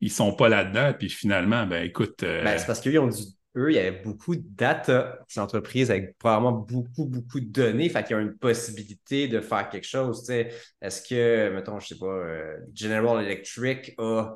[0.02, 0.94] ils sont pas là-dedans.
[0.98, 2.24] Puis finalement, ben écoute.
[2.24, 5.40] Euh, ben, c'est parce qu'eux, ont dit, eux, il y avait beaucoup de data, ces
[5.40, 7.88] entreprises avec probablement beaucoup, beaucoup de données.
[7.88, 10.22] Fait qu'il y a une possibilité de faire quelque chose.
[10.22, 10.52] Tu sais.
[10.82, 14.34] Est-ce que, mettons, je sais pas, euh, General Electric a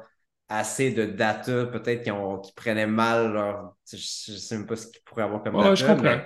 [0.47, 3.75] assez de data, peut-être qui, prenaient mal leur.
[3.91, 5.75] Je ne sais même pas ce qu'ils pourraient avoir comme data.
[5.75, 6.21] Je comprends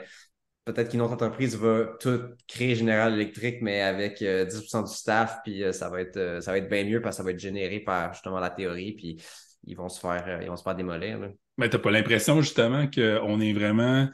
[0.66, 5.40] peut-être qu'une autre entreprise va tout créer General Electric, mais avec 10% euh, du staff,
[5.44, 7.32] puis euh, ça va être euh, ça va être bien mieux parce que ça va
[7.32, 9.22] être généré par justement la théorie, puis
[9.66, 11.20] ils vont se faire, ils vont se faire démolir.
[11.58, 14.10] Mais tu n'as pas l'impression justement qu'on est vraiment.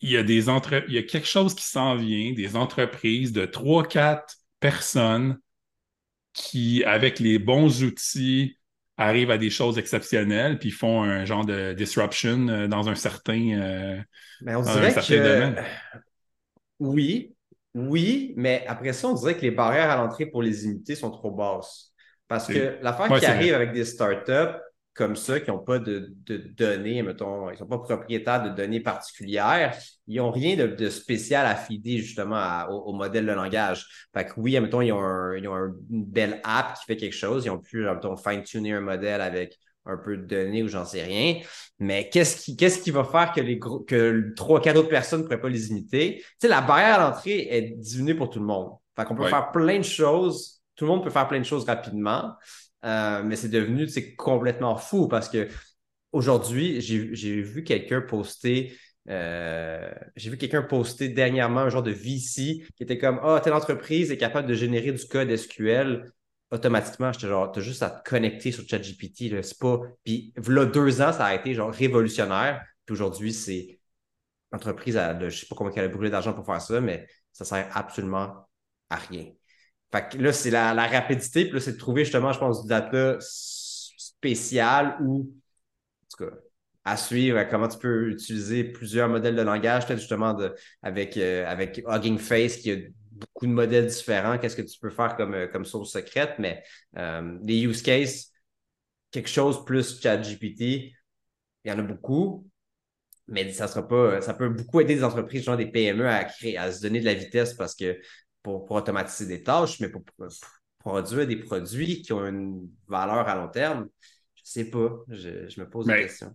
[0.00, 0.84] Il y a des entre...
[0.88, 4.22] il y a quelque chose qui s'en vient, des entreprises de 3-4
[4.60, 5.38] personnes
[6.34, 8.55] qui, avec les bons outils,
[8.96, 13.52] arrivent à des choses exceptionnelles, puis font un genre de disruption euh, dans un certain,
[13.58, 14.00] euh,
[14.46, 15.54] on dirait que...
[16.78, 17.34] Oui,
[17.74, 21.10] oui, mais après ça, on dirait que les barrières à l'entrée pour les imiter sont
[21.10, 21.92] trop basses.
[22.28, 24.58] Parce que l'affaire qui arrive avec des startups,
[24.96, 26.10] comme ça, qui n'ont pas de,
[26.56, 29.76] données, mettons, ils ne sont pas propriétaires de données particulières,
[30.06, 33.86] ils n'ont rien de, spécial à fider justement au, modèle de langage.
[34.14, 35.32] Fait que oui, mettons, ils ont,
[35.90, 39.58] une belle app qui fait quelque chose, ils ont pu, mettons, fine-tuner un modèle avec
[39.84, 41.40] un peu de données ou j'en sais rien.
[41.78, 45.24] Mais qu'est-ce qui, qu'est-ce qui va faire que les que trois, quatre autres personnes ne
[45.24, 46.16] pourraient pas les imiter?
[46.16, 48.70] Tu sais, la barrière à l'entrée est diminuée pour tout le monde.
[48.96, 50.62] Fait qu'on peut faire plein de choses.
[50.74, 52.32] Tout le monde peut faire plein de choses rapidement.
[52.84, 55.48] Euh, mais c'est devenu complètement fou parce que
[56.12, 58.76] aujourd'hui, j'ai vu quelqu'un poster.
[59.08, 63.52] Euh, j'ai vu quelqu'un poster dernièrement un genre de VC qui était comme Ah, telle
[63.52, 66.10] entreprise est capable de générer du code SQL
[66.50, 67.12] automatiquement.
[67.12, 69.42] J'étais genre, t'as juste à te connecter sur ChatGPT.
[69.42, 69.80] C'est pas.
[70.04, 72.64] Puis là, deux ans, ça a été genre révolutionnaire.
[72.84, 73.80] Puis aujourd'hui, c'est
[74.52, 77.68] l'entreprise, je sais pas comment elle a brûlé d'argent pour faire ça, mais ça sert
[77.76, 78.48] absolument
[78.90, 79.26] à rien.
[79.92, 82.68] Fait que là, c'est la, rapidité, puis là, c'est de trouver justement, je pense, du
[82.68, 86.36] data spécial ou, en tout cas,
[86.84, 91.44] à suivre comment tu peux utiliser plusieurs modèles de langage, peut-être justement de, avec, euh,
[91.46, 92.76] avec Hugging Face, qui a
[93.10, 96.62] beaucoup de modèles différents, qu'est-ce que tu peux faire comme, euh, comme source secrète, mais
[96.96, 98.30] euh, les use cases,
[99.10, 100.94] quelque chose plus ChatGPT, il
[101.64, 102.48] y en a beaucoup,
[103.26, 106.56] mais ça sera pas, ça peut beaucoup aider des entreprises, genre des PME à créer,
[106.56, 107.98] à se donner de la vitesse parce que
[108.46, 110.02] pour, automatiser des tâches, mais pour,
[110.78, 113.88] produire des produits qui ont une valeur à long terme,
[114.36, 114.90] je ne sais pas.
[115.08, 116.34] Je, me pose des questions.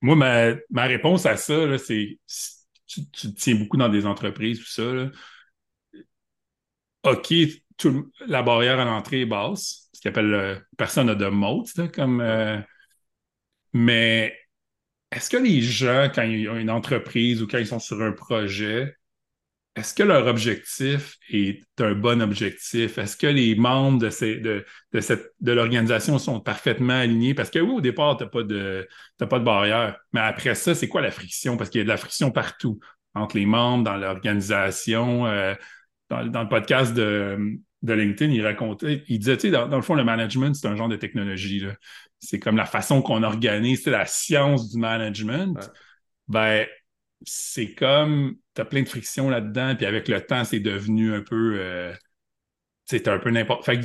[0.00, 2.18] Moi, ma, réponse à ça, c'est
[2.86, 5.10] tu, tu, tiens beaucoup dans des entreprises, tout ça.
[7.02, 7.34] OK,
[8.26, 12.20] la barrière à l'entrée est basse, ce qu'on appelle euh, personne de mote, comme.
[12.20, 12.58] Euh,
[13.72, 14.34] mais
[15.12, 18.12] est-ce que les gens, quand ils ont une entreprise ou quand ils sont sur un
[18.12, 18.96] projet,
[19.80, 22.98] est-ce que leur objectif est un bon objectif?
[22.98, 24.64] Est-ce que les membres de, ces, de,
[25.00, 27.32] cette, de l'organisation sont parfaitement alignés?
[27.32, 28.86] Parce que oui, au départ, tu n'as pas, de,
[29.18, 29.96] pas de barrière.
[30.12, 31.56] Mais après ça, c'est quoi la friction?
[31.56, 32.78] Parce qu'il y a de la friction partout,
[33.14, 35.26] entre les membres, dans l'organisation.
[35.26, 35.54] Euh,
[36.10, 39.94] dans, le podcast de, de, LinkedIn, il racontait, il disait, tu sais, dans, le fond,
[39.94, 41.64] le management, c'est un genre de technologie.
[42.18, 45.70] C'est comme la façon qu'on organise, c'est la science du management.
[46.28, 46.66] Ben,
[47.22, 51.58] c'est comme, as plein de frictions là-dedans, puis avec le temps, c'est devenu un peu,
[51.58, 51.94] euh,
[52.84, 53.64] c'est un peu n'importe.
[53.64, 53.80] Fait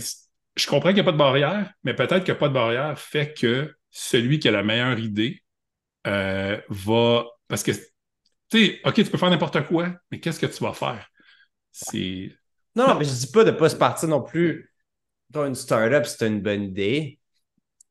[0.56, 2.54] je comprends qu'il n'y a pas de barrière, mais peut-être qu'il n'y a pas de
[2.54, 5.44] barrière fait que celui qui a la meilleure idée
[6.08, 7.26] euh, va.
[7.48, 7.80] Parce que, tu
[8.52, 11.08] sais, OK, tu peux faire n'importe quoi, mais qu'est-ce que tu vas faire?
[11.72, 12.32] C'est.
[12.76, 14.72] Non, non, mais je dis pas de ne pas se partir non plus
[15.30, 17.20] dans une startup, c'est une bonne idée.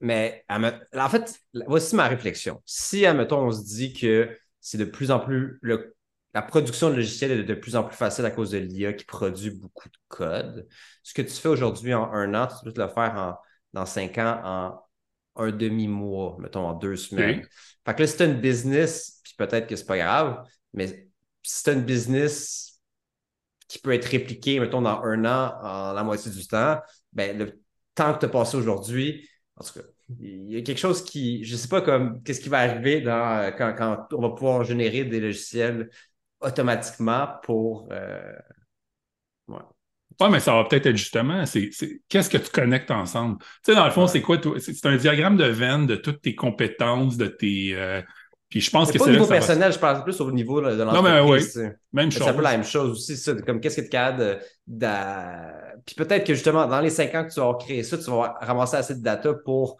[0.01, 2.62] Mais en fait, voici ma réflexion.
[2.66, 5.94] Si, admettons, on se dit que c'est de plus en plus le,
[6.35, 9.05] la production de logiciels est de plus en plus facile à cause de l'IA qui
[9.05, 10.69] produit beaucoup de code.
[11.02, 13.39] Ce que tu fais aujourd'hui en un an, tu peux le faire en,
[13.73, 14.81] dans cinq ans en
[15.36, 17.47] un demi-mois, mettons en deux semaines.
[17.86, 21.09] Fait que là, si tu une business, puis peut-être que c'est pas grave, mais
[21.43, 22.81] si tu une business
[23.69, 26.81] qui peut être répliquée, mettons, dans un an, en la moitié du temps,
[27.12, 27.61] ben, le
[27.94, 29.86] temps que tu as passé aujourd'hui, en tout cas,
[30.20, 33.01] il y a quelque chose qui, je ne sais pas comme qu'est-ce qui va arriver
[33.01, 35.90] dans, quand, quand, on va pouvoir générer des logiciels
[36.45, 37.89] automatiquement pour.
[37.93, 38.33] Euh,
[39.49, 40.31] ouais.
[40.31, 41.71] mais ça va peut-être être justement, c'est,
[42.09, 43.39] qu'est-ce que tu connectes ensemble?
[43.39, 44.39] Tu sais, dans le fond, c'est quoi?
[44.59, 47.75] C'est un diagramme de veine de toutes tes compétences, de tes.
[47.75, 48.03] Euh,
[48.49, 49.05] puis je pense que c'est.
[49.05, 50.95] Pas au niveau personnel, je pense plus au niveau de l'entreprise.
[50.95, 51.71] Non, mais oui.
[51.93, 52.23] Même chose.
[52.23, 53.35] C'est un peu la même chose aussi, ça.
[53.35, 55.81] Comme qu'est-ce que tu es capable de.
[55.85, 58.37] Puis peut-être que justement, dans les cinq ans que tu vas créer ça, tu vas
[58.41, 59.77] ramasser assez de data pour,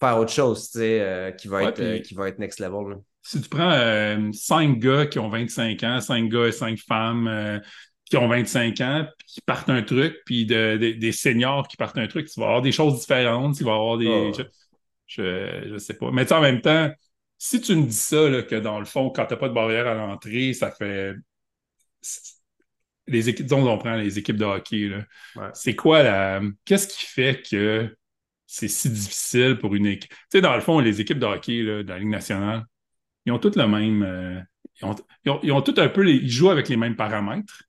[0.00, 3.40] faire autre chose, tu sais, euh, qui, va être, qui va être next level si
[3.40, 7.58] tu prends euh, cinq gars qui ont 25 ans, cinq gars et cinq femmes euh,
[8.04, 12.28] qui ont 25 ans, qui partent un truc, puis des seniors qui partent un truc,
[12.28, 14.32] tu vas avoir des choses différentes, tu vas avoir des.
[14.38, 14.42] Ah.
[15.08, 16.12] Je, ne sais pas.
[16.12, 16.88] Mais en même temps,
[17.36, 19.88] si tu me dis ça, que dans le fond, quand tu n'as pas de barrière
[19.88, 21.14] à l'entrée, ça fait.
[23.08, 24.92] Les équipes, dont on prend les équipes de hockey,
[25.52, 26.42] c'est quoi la.
[26.64, 27.92] Qu'est-ce qui fait que
[28.46, 30.10] c'est si difficile pour une équipe?
[30.10, 32.64] Tu sais, dans le fond, les équipes de hockey de la Ligue nationale,
[33.26, 34.02] ils ont toutes le même.
[34.02, 34.40] Euh,
[35.24, 36.08] ils, ont, tout un peu.
[36.08, 37.62] ils jouent avec les mêmes paramètres.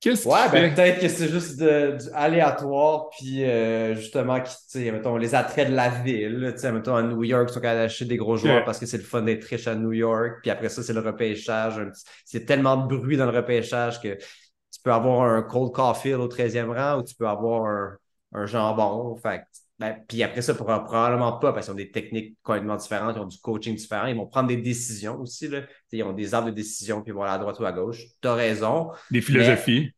[0.00, 5.16] Qu'est-ce ouais, ben, peut-être que c'est juste de, du aléatoire, puis euh, justement, qui, mettons,
[5.16, 6.52] les attraits de la ville.
[6.56, 8.98] sais mettons, à New York, ils sont capables d'acheter des gros joueurs parce que c'est
[8.98, 10.40] le fun d'être riche à New York.
[10.42, 11.80] Puis après ça, c'est le repêchage.
[12.24, 16.28] C'est tellement de bruit dans le repêchage que tu peux avoir un cold coffee au
[16.28, 17.96] 13e rang ou tu peux avoir un,
[18.34, 19.16] un jambon.
[19.16, 19.42] Fait
[19.78, 23.26] ben, puis après ça, probablement pas, parce qu'ils ont des techniques complètement différentes, ils ont
[23.26, 25.48] du coaching différent, ils vont prendre des décisions aussi.
[25.48, 25.62] Là.
[25.90, 28.04] Ils ont des arbres de décision, puis ils vont aller à droite ou à gauche.
[28.20, 28.90] Tu as raison.
[29.10, 29.90] Des philosophies.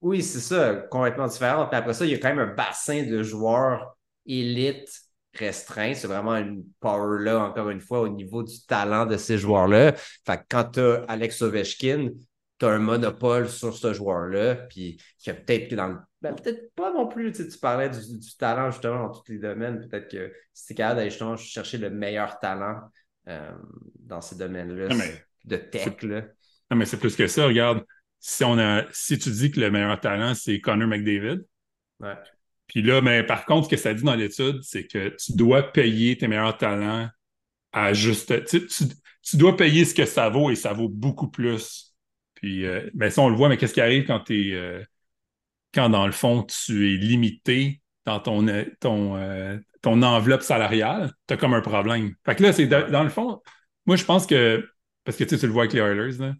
[0.00, 1.66] oui, c'est ça, complètement différent.
[1.66, 4.90] Puis après ça, il y a quand même un bassin de joueurs élites
[5.34, 5.94] restreint.
[5.94, 9.92] C'est vraiment une power là, encore une fois, au niveau du talent de ces joueurs-là.
[10.26, 12.10] Fait que quand tu as Alex Ovechkin,
[12.62, 16.34] tu as un monopole sur ce joueur-là, puis qui a peut-être que dans le ben,
[16.34, 17.32] peut-être pas non plus.
[17.32, 19.80] Tu, parlais du, talent justement dans tous les domaines.
[19.88, 22.80] Peut-être que si tu es capable d'aller justement chercher le meilleur talent
[23.26, 23.50] euh,
[23.98, 24.94] dans ces domaines-là
[25.44, 26.00] de tech.
[26.02, 26.22] Là.
[26.70, 27.46] Non, mais c'est plus que ça.
[27.46, 27.84] Regarde,
[28.20, 31.40] si, on a, si tu dis que le meilleur talent, c'est Connor McDavid,
[31.98, 32.14] ouais.
[32.68, 35.72] puis là, mais par contre, ce que ça dit dans l'étude, c'est que tu dois
[35.72, 37.08] payer tes meilleurs talents
[37.72, 38.44] à juste.
[38.46, 41.91] Tu, tu, dois payer ce que ça vaut et ça vaut beaucoup plus.
[42.42, 44.54] Puis, euh, ben, ça, on le voit, mais qu'est-ce qui arrive quand tu es.
[44.54, 44.82] Euh,
[45.72, 51.12] quand dans le fond, tu es limité dans ton, euh, ton, euh, ton enveloppe salariale,
[51.26, 52.14] tu as comme un problème.
[52.26, 53.40] Fait que là, c'est dans le fond,
[53.86, 54.68] moi, je pense que,
[55.04, 56.34] parce que tu, le vois avec les Oilers, là,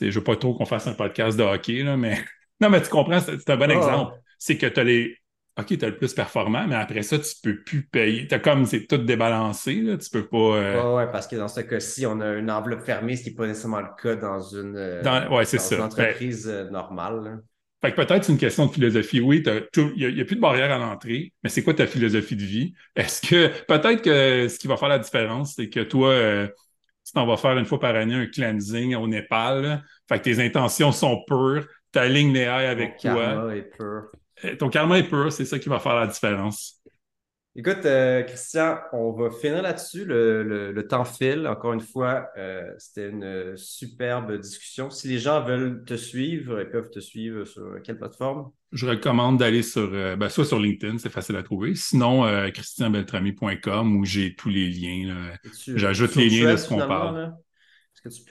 [0.00, 2.18] je veux pas trop qu'on fasse un podcast de hockey, là, mais
[2.60, 3.74] non, mais tu comprends, c'est un bon ah.
[3.74, 4.14] exemple.
[4.38, 5.16] C'est que tu as les.
[5.58, 8.26] OK, tu as le plus performant, mais après ça, tu peux plus payer.
[8.28, 10.36] Tu comme c'est tout débalancé, là, tu peux pas.
[10.36, 10.96] Euh...
[10.96, 13.46] Ouais, parce que dans ce cas-ci, on a une enveloppe fermée, ce qui n'est pas
[13.46, 15.34] nécessairement le cas dans une, euh, dans...
[15.34, 17.40] Ouais, une ben, entreprise normale.
[17.82, 19.20] Fait que peut-être c'est une question de philosophie.
[19.20, 22.42] Oui, il n'y a, plus de barrière à l'entrée, mais c'est quoi ta philosophie de
[22.42, 22.74] vie?
[22.94, 26.48] Est-ce que peut-être que ce qui va faire la différence, c'est que toi, euh,
[27.04, 30.44] tu t'en vas faire une fois par année un cleansing au Népal, fait que tes
[30.44, 33.14] intentions sont pures, ta ligne les avec toi.
[33.14, 34.10] Karma est pur.
[34.58, 36.82] Ton karma est pur, c'est ça qui va faire la différence.
[37.58, 40.04] Écoute, euh, Christian, on va finir là-dessus.
[40.04, 41.48] Le, temps file.
[41.48, 44.90] Encore une fois, euh, c'était une superbe discussion.
[44.90, 48.50] Si les gens veulent te suivre, ils peuvent te suivre sur quelle plateforme?
[48.72, 51.74] Je recommande d'aller sur, euh, ben, soit sur LinkedIn, c'est facile à trouver.
[51.74, 55.32] Sinon, christianbeltrami.com où j'ai tous les liens.
[55.66, 57.32] J'ajoute les liens de ce qu'on parle.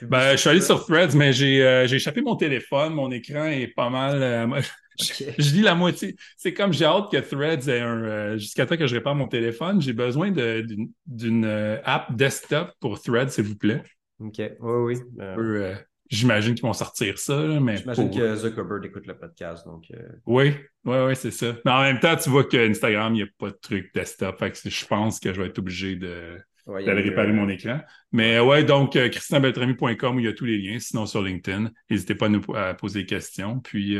[0.02, 2.94] Ben, je suis allé sur Threads, mais j'ai échappé mon téléphone.
[2.94, 4.62] Mon écran est pas mal.
[4.98, 6.16] Je, lis la moitié.
[6.36, 8.02] C'est comme j'ai hâte que Threads ait un.
[8.02, 13.00] Euh, jusqu'à temps que je répare mon téléphone, j'ai besoin d'une euh, app desktop pour
[13.00, 13.82] Threads, s'il vous plaît.
[14.20, 14.38] OK.
[14.38, 14.96] Oui, oui.
[15.20, 15.74] Euh,
[16.08, 17.36] j'imagine qu'ils vont sortir ça.
[17.60, 19.66] mais J'imagine que Zuckerberg écoute le podcast.
[19.66, 19.84] Donc,
[20.26, 20.54] Oui,
[20.84, 21.54] oui, oui, c'est ça.
[21.64, 24.38] Mais en même temps, tu vois qu'Instagram, il n'y a pas de truc desktop.
[24.38, 26.38] Fait que je pense que je vais être obligé de.
[26.66, 27.80] D'aller réparer mon écran.
[28.12, 31.70] Mais ouais, donc christianbeltrami.com où il y a tous les liens, sinon sur LinkedIn.
[31.88, 32.42] N'hésitez pas à nous
[32.78, 33.60] poser des questions.
[33.60, 33.98] Puis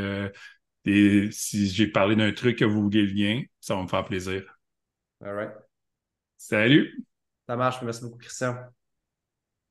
[1.30, 4.42] si j'ai parlé d'un truc que vous voulez le lien, ça va me faire plaisir.
[5.24, 5.52] All right.
[6.36, 7.04] Salut!
[7.48, 7.82] Ça marche.
[7.82, 8.56] Merci beaucoup, Christian.